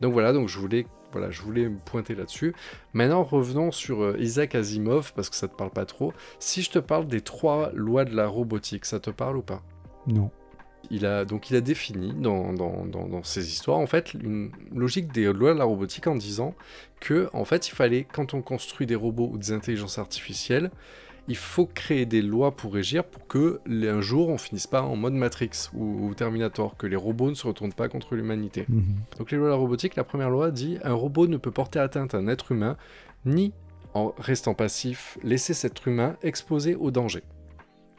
Donc 0.00 0.12
voilà, 0.12 0.32
donc 0.32 0.48
je 0.48 0.58
voulais, 0.58 0.86
voilà, 1.12 1.30
je 1.30 1.42
voulais 1.42 1.68
me 1.68 1.78
pointer 1.78 2.14
là-dessus. 2.14 2.54
Maintenant, 2.92 3.22
revenons 3.22 3.70
sur 3.70 4.02
euh, 4.02 4.16
Isaac 4.18 4.54
Asimov, 4.54 5.12
parce 5.14 5.30
que 5.30 5.36
ça 5.36 5.48
te 5.48 5.54
parle 5.54 5.70
pas 5.70 5.86
trop. 5.86 6.12
Si 6.38 6.62
je 6.62 6.70
te 6.70 6.78
parle 6.78 7.06
des 7.06 7.20
trois 7.20 7.70
lois 7.72 8.04
de 8.04 8.14
la 8.14 8.26
robotique, 8.26 8.84
ça 8.84 9.00
te 9.00 9.10
parle 9.10 9.36
ou 9.36 9.42
pas? 9.42 9.62
Non. 10.06 10.30
il 10.90 11.06
a, 11.06 11.24
donc 11.24 11.50
il 11.50 11.56
a 11.56 11.60
défini 11.60 12.12
dans, 12.14 12.52
dans, 12.52 12.84
dans, 12.84 13.08
dans 13.08 13.22
ses 13.22 13.48
histoires 13.48 13.78
en 13.78 13.86
fait 13.86 14.12
une 14.14 14.50
logique 14.74 15.12
des 15.12 15.32
lois 15.32 15.54
de 15.54 15.58
la 15.58 15.64
robotique 15.64 16.06
en 16.06 16.14
disant 16.14 16.54
que 17.00 17.30
en 17.32 17.44
fait 17.44 17.68
il 17.68 17.72
fallait 17.72 18.04
quand 18.04 18.34
on 18.34 18.42
construit 18.42 18.86
des 18.86 18.94
robots 18.94 19.30
ou 19.32 19.38
des 19.38 19.52
intelligences 19.52 19.98
artificielles 19.98 20.70
il 21.26 21.36
faut 21.36 21.66
créer 21.66 22.04
des 22.06 22.20
lois 22.22 22.54
pour 22.54 22.74
régir 22.74 23.02
pour 23.04 23.26
que 23.26 23.60
un 23.66 24.00
jour 24.00 24.28
on 24.28 24.36
finisse 24.38 24.66
pas 24.66 24.82
en 24.82 24.94
mode 24.96 25.14
Matrix 25.14 25.70
ou, 25.72 26.06
ou 26.08 26.14
Terminator 26.14 26.76
que 26.76 26.86
les 26.86 26.96
robots 26.96 27.30
ne 27.30 27.34
se 27.34 27.46
retournent 27.46 27.72
pas 27.72 27.88
contre 27.88 28.14
l'humanité 28.14 28.66
Mhm. 28.68 28.84
donc 29.18 29.30
les 29.30 29.38
lois 29.38 29.46
de 29.46 29.52
la 29.52 29.56
robotique, 29.58 29.96
la 29.96 30.04
première 30.04 30.28
loi 30.30 30.50
dit 30.50 30.78
un 30.84 30.92
robot 30.92 31.26
ne 31.26 31.36
peut 31.38 31.50
porter 31.50 31.78
atteinte 31.78 32.14
à 32.14 32.18
un 32.18 32.28
être 32.28 32.52
humain, 32.52 32.76
ni 33.24 33.52
en 33.94 34.12
restant 34.18 34.54
passif, 34.54 35.18
laisser 35.22 35.54
cet 35.54 35.72
être 35.72 35.88
humain 35.88 36.16
exposé 36.22 36.74
au 36.74 36.90
danger. 36.90 37.22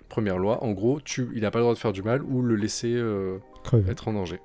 Première 0.09 0.37
loi, 0.37 0.63
en 0.63 0.71
gros, 0.71 0.99
tu, 1.01 1.29
il 1.33 1.41
n'a 1.41 1.51
pas 1.51 1.59
le 1.59 1.63
droit 1.63 1.73
de 1.73 1.79
faire 1.79 1.93
du 1.93 2.03
mal 2.03 2.21
ou 2.21 2.41
le 2.41 2.55
laisser 2.55 2.93
euh, 2.93 3.39
être 3.87 4.07
en 4.07 4.13
danger. 4.13 4.39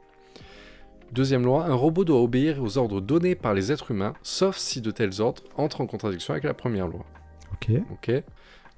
Deuxième 1.12 1.42
loi, 1.44 1.66
un 1.66 1.74
robot 1.74 2.04
doit 2.04 2.20
obéir 2.22 2.62
aux 2.62 2.78
ordres 2.78 3.00
donnés 3.00 3.34
par 3.34 3.52
les 3.52 3.72
êtres 3.72 3.90
humains, 3.90 4.14
sauf 4.22 4.56
si 4.56 4.80
de 4.80 4.90
tels 4.92 5.20
ordres 5.20 5.42
entrent 5.56 5.80
en 5.80 5.86
contradiction 5.86 6.32
avec 6.32 6.44
la 6.44 6.54
première 6.54 6.86
loi. 6.86 7.04
Ok. 7.52 7.72
Ok. 7.92 8.22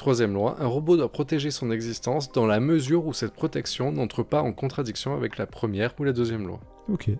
Troisième 0.02 0.34
loi, 0.34 0.56
un 0.58 0.66
robot 0.66 0.96
doit 0.96 1.12
protéger 1.12 1.52
son 1.52 1.70
existence 1.70 2.32
dans 2.32 2.44
la 2.44 2.58
mesure 2.58 3.06
où 3.06 3.12
cette 3.12 3.34
protection 3.34 3.92
n'entre 3.92 4.24
pas 4.24 4.42
en 4.42 4.52
contradiction 4.52 5.14
avec 5.14 5.38
la 5.38 5.46
première 5.46 5.94
ou 6.00 6.02
la 6.02 6.12
deuxième 6.12 6.44
loi. 6.44 6.58
Ok. 6.88 7.10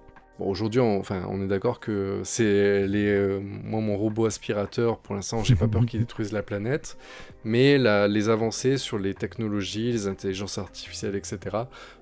Bon, 0.40 0.46
aujourd'hui, 0.48 0.80
on, 0.80 0.98
enfin, 0.98 1.24
on 1.28 1.40
est 1.40 1.46
d'accord 1.46 1.78
que 1.78 2.22
c'est 2.24 2.88
les. 2.88 3.06
euh, 3.06 3.38
moi, 3.40 3.80
mon 3.80 3.96
robot 3.96 4.26
aspirateur, 4.26 4.98
pour 4.98 5.14
l'instant, 5.14 5.44
j'ai 5.44 5.54
pas 5.54 5.68
peur 5.68 5.86
qu'il 5.86 6.00
détruise 6.00 6.32
la 6.32 6.42
planète, 6.42 6.98
mais 7.44 7.78
la- 7.78 8.08
les 8.08 8.28
avancées 8.28 8.78
sur 8.78 8.98
les 8.98 9.14
technologies, 9.14 9.92
les 9.92 10.08
intelligences 10.08 10.58
artificielles, 10.58 11.14
etc., 11.14 11.38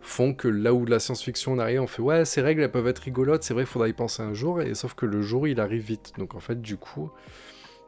font 0.00 0.32
que 0.32 0.48
là 0.48 0.72
où 0.72 0.86
la 0.86 0.98
science-fiction 0.98 1.52
on 1.52 1.58
arrive, 1.58 1.82
on 1.82 1.86
fait 1.86 2.00
ouais, 2.00 2.24
ces 2.24 2.40
règles 2.40 2.62
elles 2.62 2.72
peuvent 2.72 2.88
être 2.88 3.00
rigolotes, 3.00 3.42
c'est 3.42 3.52
vrai, 3.52 3.64
il 3.64 3.66
faudra 3.66 3.86
y 3.86 3.92
penser 3.92 4.22
un 4.22 4.32
jour, 4.32 4.62
et 4.62 4.74
sauf 4.74 4.94
que 4.94 5.04
le 5.04 5.20
jour 5.20 5.46
il 5.46 5.60
arrive 5.60 5.82
vite. 5.82 6.14
Donc 6.16 6.34
en 6.34 6.40
fait, 6.40 6.62
du 6.62 6.78
coup, 6.78 7.10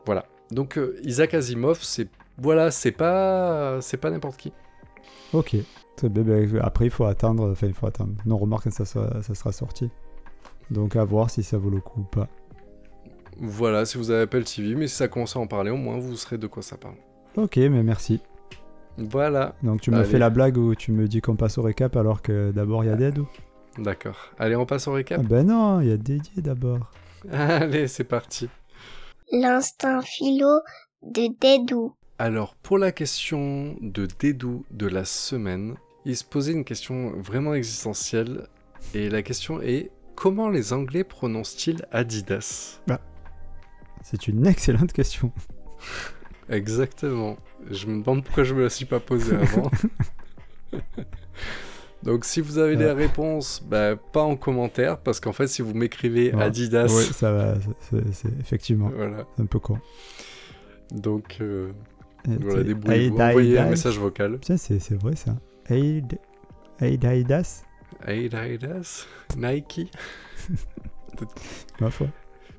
voilà. 0.04 0.26
Donc 0.50 0.76
euh, 0.76 1.00
Isaac 1.04 1.32
Asimov, 1.32 1.78
c'est 1.80 2.08
voilà, 2.38 2.70
c'est 2.70 2.92
pas, 2.92 3.80
c'est 3.80 3.96
pas 3.96 4.10
n'importe 4.10 4.36
qui. 4.36 4.52
Ok. 5.32 5.56
Après, 6.60 6.86
il 6.86 6.90
faut 6.90 7.04
attendre. 7.04 7.50
Enfin, 7.52 7.66
il 7.68 7.74
faut 7.74 7.86
attendre. 7.86 8.14
Non, 8.26 8.36
remarque 8.36 8.64
quand 8.64 8.72
ça 8.72 8.84
sera, 8.84 9.22
ça 9.22 9.34
sera 9.34 9.52
sorti. 9.52 9.90
Donc, 10.70 10.96
à 10.96 11.04
voir 11.04 11.30
si 11.30 11.42
ça 11.42 11.58
vaut 11.58 11.70
le 11.70 11.80
coup 11.80 12.00
ou 12.00 12.04
pas. 12.04 12.28
Voilà, 13.38 13.84
si 13.84 13.98
vous 13.98 14.10
avez 14.10 14.22
Apple 14.22 14.44
TV, 14.44 14.74
mais 14.74 14.86
si 14.88 14.96
ça 14.96 15.08
commence 15.08 15.36
à 15.36 15.40
en 15.40 15.46
parler, 15.46 15.70
au 15.70 15.76
moins 15.76 15.98
vous 15.98 16.16
saurez 16.16 16.38
de 16.38 16.46
quoi 16.46 16.62
ça 16.62 16.76
parle. 16.76 16.96
Ok, 17.36 17.56
mais 17.56 17.82
merci. 17.82 18.20
Voilà. 18.98 19.54
Donc, 19.62 19.80
tu 19.80 19.90
me 19.90 19.96
Allez. 19.96 20.04
fais 20.04 20.18
la 20.18 20.28
blague 20.30 20.58
où 20.58 20.74
tu 20.74 20.92
me 20.92 21.08
dis 21.08 21.20
qu'on 21.20 21.36
passe 21.36 21.56
au 21.58 21.62
récap 21.62 21.96
alors 21.96 22.20
que 22.20 22.50
d'abord 22.52 22.84
il 22.84 22.88
y 22.88 22.90
a 22.90 22.96
Dead 22.96 23.18
ou 23.18 23.26
D'accord. 23.78 24.18
Allez, 24.38 24.54
on 24.56 24.66
passe 24.66 24.86
au 24.86 24.92
récap. 24.92 25.20
ah 25.24 25.26
Ben 25.26 25.46
non, 25.46 25.80
il 25.80 25.88
y 25.88 25.92
a 25.92 25.96
Dédié 25.96 26.42
d'abord. 26.42 26.90
Allez, 27.30 27.88
c'est 27.88 28.04
parti. 28.04 28.48
L'instinct 29.30 30.02
philo 30.02 30.60
de 31.02 31.28
Dédou. 31.40 31.94
Alors, 32.22 32.54
pour 32.54 32.78
la 32.78 32.92
question 32.92 33.74
de 33.80 34.06
Dédou 34.06 34.64
de 34.70 34.86
la 34.86 35.04
semaine, 35.04 35.74
il 36.04 36.16
se 36.16 36.22
posait 36.22 36.52
une 36.52 36.62
question 36.64 37.10
vraiment 37.20 37.52
existentielle. 37.52 38.46
Et 38.94 39.10
la 39.10 39.22
question 39.24 39.60
est 39.60 39.90
comment 40.14 40.48
les 40.48 40.72
Anglais 40.72 41.02
prononcent-ils 41.02 41.84
Adidas? 41.90 42.78
C'est 44.04 44.28
une 44.28 44.46
excellente 44.46 44.92
question. 44.92 45.32
Exactement. 46.48 47.36
Je 47.68 47.88
me 47.88 48.00
demande 48.04 48.22
pourquoi 48.24 48.44
je 48.44 48.54
me 48.54 48.62
la 48.62 48.70
suis 48.70 48.84
pas 48.84 49.00
posée 49.00 49.34
avant. 49.34 49.68
Donc, 52.04 52.24
si 52.24 52.40
vous 52.40 52.58
avez 52.58 52.76
des 52.76 52.92
réponses, 52.92 53.64
bah, 53.68 53.96
pas 53.96 54.22
en 54.22 54.36
commentaire, 54.36 55.00
parce 55.00 55.18
qu'en 55.18 55.32
fait, 55.32 55.48
si 55.48 55.60
vous 55.60 55.74
m'écrivez 55.74 56.32
Ouais. 56.32 56.44
Adidas, 56.44 56.86
Oui, 56.96 57.02
ça 57.02 57.32
va. 57.32 57.54
c'est- 58.12 58.28
effectivement 58.38 58.92
voilà. 58.94 59.26
un 59.40 59.46
peu 59.46 59.58
con. 59.58 59.80
Donc, 60.92 61.38
euh, 61.40 61.72
voilà, 62.26 62.58
c'est- 62.58 62.64
débrouillez-vous. 62.64 63.18
Envoyez 63.20 63.58
un 63.58 63.68
message 63.70 63.98
vocal. 63.98 64.38
Tiens, 64.40 64.56
c'est 64.56 64.94
vrai 64.94 65.16
ça. 65.16 65.36
Aid... 65.68 66.18
Aidas 66.80 67.62
Adidas, 68.04 69.06
Nike? 69.36 69.90
Ma 71.80 71.90
foi. 71.90 72.08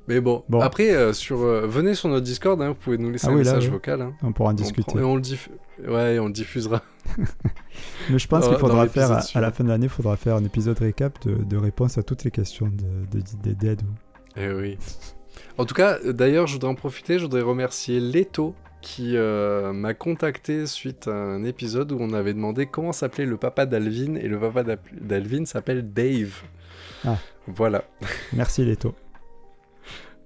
Mais 0.08 0.20
bon, 0.20 0.44
Bon. 0.50 0.60
après, 0.60 0.92
euh, 0.94 1.14
sur, 1.14 1.42
euh, 1.42 1.66
venez 1.66 1.96
sur 1.96 2.10
notre 2.10 2.26
Discord, 2.26 2.62
hein, 2.62 2.70
vous 2.70 2.76
pouvez 2.76 2.98
nous 2.98 3.10
laisser 3.10 3.28
Ah 3.28 3.32
un 3.32 3.36
oui, 3.36 3.44
là, 3.44 3.52
message 3.54 3.66
ouais. 3.66 3.72
vocal. 3.72 4.02
hein. 4.02 4.14
On 4.22 4.34
pourra 4.34 4.50
en 4.50 4.52
On 4.52 4.56
discuter. 4.56 4.84
prend- 4.92 5.00
et 5.00 5.04
on 5.04 5.16
le 5.16 5.22
diff- 5.22 5.50
ouais, 5.88 6.20
on 6.20 6.28
le 6.28 6.34
diffusera. 6.34 6.82
Mais 8.10 8.20
je 8.20 8.28
pense 8.28 8.48
qu'il 8.48 8.58
faudra 8.58 8.88
faire, 8.88 9.12
à, 9.12 9.42
la 9.42 9.52
fin 9.52 9.64
de 9.64 9.70
l'année, 9.70 9.86
il 9.86 9.90
faudra 9.90 10.18
faire 10.18 10.36
un 10.36 10.44
épisode 10.44 10.78
récap 10.80 11.26
de, 11.26 11.36
de 11.44 11.58
réponses 11.58 11.98
à 11.98 12.04
toutes 12.04 12.24
les 12.26 12.32
questions 12.32 12.68
de, 12.68 13.18
de, 13.20 13.24
des 13.44 13.56
Dead. 13.56 13.82
ou- 13.82 14.40
Eh 14.40 14.52
oui. 14.54 14.78
En 15.58 15.66
tout 15.66 15.74
cas, 15.76 15.98
euh, 16.06 16.12
d'ailleurs, 16.14 16.48
je 16.48 16.54
voudrais 16.54 16.70
en 16.70 16.76
profiter, 16.76 17.18
je 17.18 17.24
voudrais 17.24 17.42
remercier 17.42 18.00
Leto 18.02 18.56
qui 18.84 19.16
euh, 19.16 19.72
m'a 19.72 19.94
contacté 19.94 20.68
suite 20.68 21.08
à 21.08 21.14
un 21.14 21.44
épisode 21.46 21.94
où 21.94 21.98
on 22.00 22.14
avait 22.14 22.34
demandé 22.34 22.66
comment 22.66 22.92
s'appelait 22.92 23.26
le 23.26 23.38
papa 23.38 23.66
d'Alvin 23.66 24.16
et 24.16 24.28
le 24.28 24.38
papa 24.38 24.76
d'Alvin 24.92 25.46
s'appelle 25.46 25.94
Dave. 25.94 26.42
Ah. 27.06 27.18
Voilà, 27.48 27.86
Merci 28.34 28.64
Leto. 28.64 28.94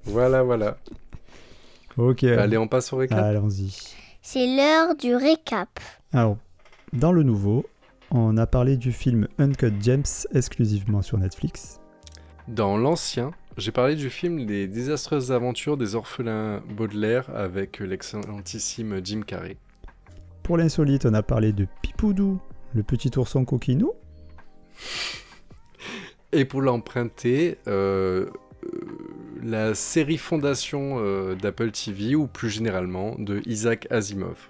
voilà, 0.04 0.43
voilà. 0.43 0.78
Ok. 1.98 2.24
Allez, 2.24 2.58
on 2.58 2.67
passe 2.67 2.91
au 2.93 2.98
récap. 2.98 3.17
Allons-y. 3.17 3.76
C'est 4.22 4.46
l'heure 4.46 4.96
du 4.96 5.15
récap. 5.15 5.80
Alors, 6.12 6.38
dans 6.93 7.12
le 7.12 7.24
nouveau, 7.24 7.65
on 8.12 8.38
a 8.38 8.48
parlé 8.48 8.76
du 8.76 8.91
film 8.91 9.28
Uncut 9.38 9.74
Gems 9.82 10.28
exclusivement 10.34 11.02
sur 11.02 11.17
Netflix. 11.17 11.80
Dans 12.48 12.78
l'ancien, 12.78 13.32
j'ai 13.58 13.72
parlé 13.72 13.96
du 13.96 14.12
film 14.12 14.38
Les 14.38 14.67
désastreuses 14.67 15.32
aventures 15.32 15.78
des 15.78 15.96
orphelins 15.96 16.62
Baudelaire 16.70 17.30
avec 17.36 17.80
l'excellentissime 17.80 19.02
Jim 19.04 19.22
Carrey. 19.26 19.58
Pour 20.43 20.58
l'insolite, 20.58 21.06
on 21.08 21.13
a 21.15 21.24
parlé 21.24 21.54
de 21.54 21.67
Pipoudou, 21.82 22.39
le 22.76 22.84
petit 22.84 23.12
ourson 23.17 23.46
coquinou. 23.46 23.93
Et 26.32 26.46
pour 26.46 26.62
l'emprunter, 26.62 27.58
euh, 27.67 28.28
euh, 28.63 28.70
la 29.43 29.74
série 29.74 30.17
Fondation 30.17 31.00
euh, 31.00 31.36
d'Apple 31.36 31.72
TV 31.72 32.15
ou 32.15 32.28
plus 32.28 32.50
généralement 32.50 33.15
de 33.17 33.41
Isaac 33.48 33.88
Asimov. 33.89 34.50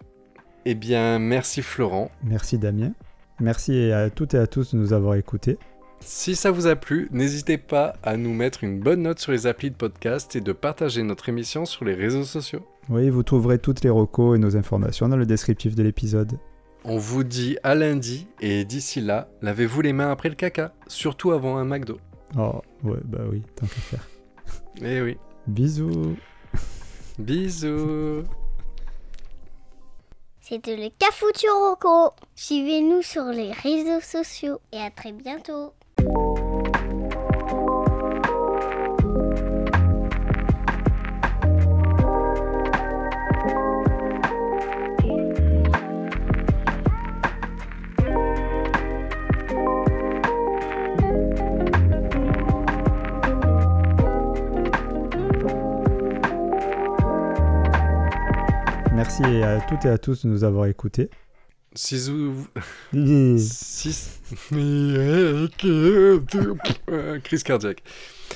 Eh 0.66 0.76
bien, 0.76 1.18
merci 1.18 1.62
Florent. 1.62 2.12
Merci 2.24 2.58
Damien. 2.58 2.92
Merci 3.40 3.92
à 3.92 4.10
toutes 4.10 4.34
et 4.34 4.38
à 4.38 4.48
tous 4.48 4.74
de 4.74 4.80
nous 4.80 4.92
avoir 4.92 5.16
écoutés. 5.16 5.58
Si 6.00 6.36
ça 6.36 6.52
vous 6.52 6.68
a 6.68 6.76
plu, 6.76 7.10
n'hésitez 7.12 7.58
pas 7.58 7.94
à 8.04 8.18
nous 8.18 8.34
mettre 8.34 8.64
une 8.64 8.80
bonne 8.80 9.02
note 9.02 9.20
sur 9.20 9.32
les 9.32 9.46
applis 9.48 9.72
de 9.72 9.76
podcast 9.76 10.36
et 10.36 10.42
de 10.42 10.52
partager 10.54 11.04
notre 11.04 11.30
émission 11.30 11.66
sur 11.66 11.86
les 11.86 11.94
réseaux 11.94 12.24
sociaux. 12.24 12.66
Oui, 12.90 13.10
vous 13.10 13.24
trouverez 13.24 13.60
toutes 13.60 13.82
les 13.82 13.90
recos 13.90 14.38
et 14.38 14.40
nos 14.40 14.56
informations 14.56 15.10
dans 15.10 15.18
le 15.18 15.26
descriptif 15.26 15.76
de 15.76 15.84
l'épisode. 15.84 16.40
On 16.86 16.98
vous 16.98 17.24
dit 17.26 17.58
à 17.64 17.76
lundi 17.76 18.28
et 18.40 18.64
d'ici 18.64 19.02
là, 19.02 19.28
lavez-vous 19.42 19.82
les 19.82 19.94
mains 19.94 20.10
après 20.12 20.30
le 20.30 20.36
caca, 20.36 20.74
surtout 20.88 21.32
avant 21.32 21.58
un 21.58 21.66
McDo. 21.66 22.00
Oh, 22.38 22.62
ouais, 22.84 23.00
bah 23.04 23.24
oui, 23.30 23.42
tant 23.56 23.66
qu'à 23.66 23.76
faire. 23.76 24.08
Eh 24.82 25.02
oui. 25.02 25.18
Bisous. 25.48 26.16
Bisous. 27.20 28.24
C'était 30.40 30.78
le 30.78 30.90
Cafoutu 30.98 31.48
Rocco. 31.50 32.14
Suivez-nous 32.36 33.02
sur 33.02 33.26
les 33.26 33.52
réseaux 33.52 34.00
sociaux 34.00 34.62
et 34.72 34.80
à 34.80 34.90
très 34.90 35.12
bientôt. 35.12 35.74
Merci 59.20 59.24
à 59.44 59.62
toutes 59.62 59.86
et 59.86 59.90
à 59.90 59.98
tous 59.98 60.26
de 60.26 60.30
nous 60.30 60.44
avoir 60.44 60.66
écoutés. 60.66 61.10
Si 61.78 62.10
vous... 62.10 62.48
Et- 62.96 63.38
Si... 63.38 63.96
Euh, 64.54 65.48
Crise 67.24 67.44
cardiaque. 67.44 67.84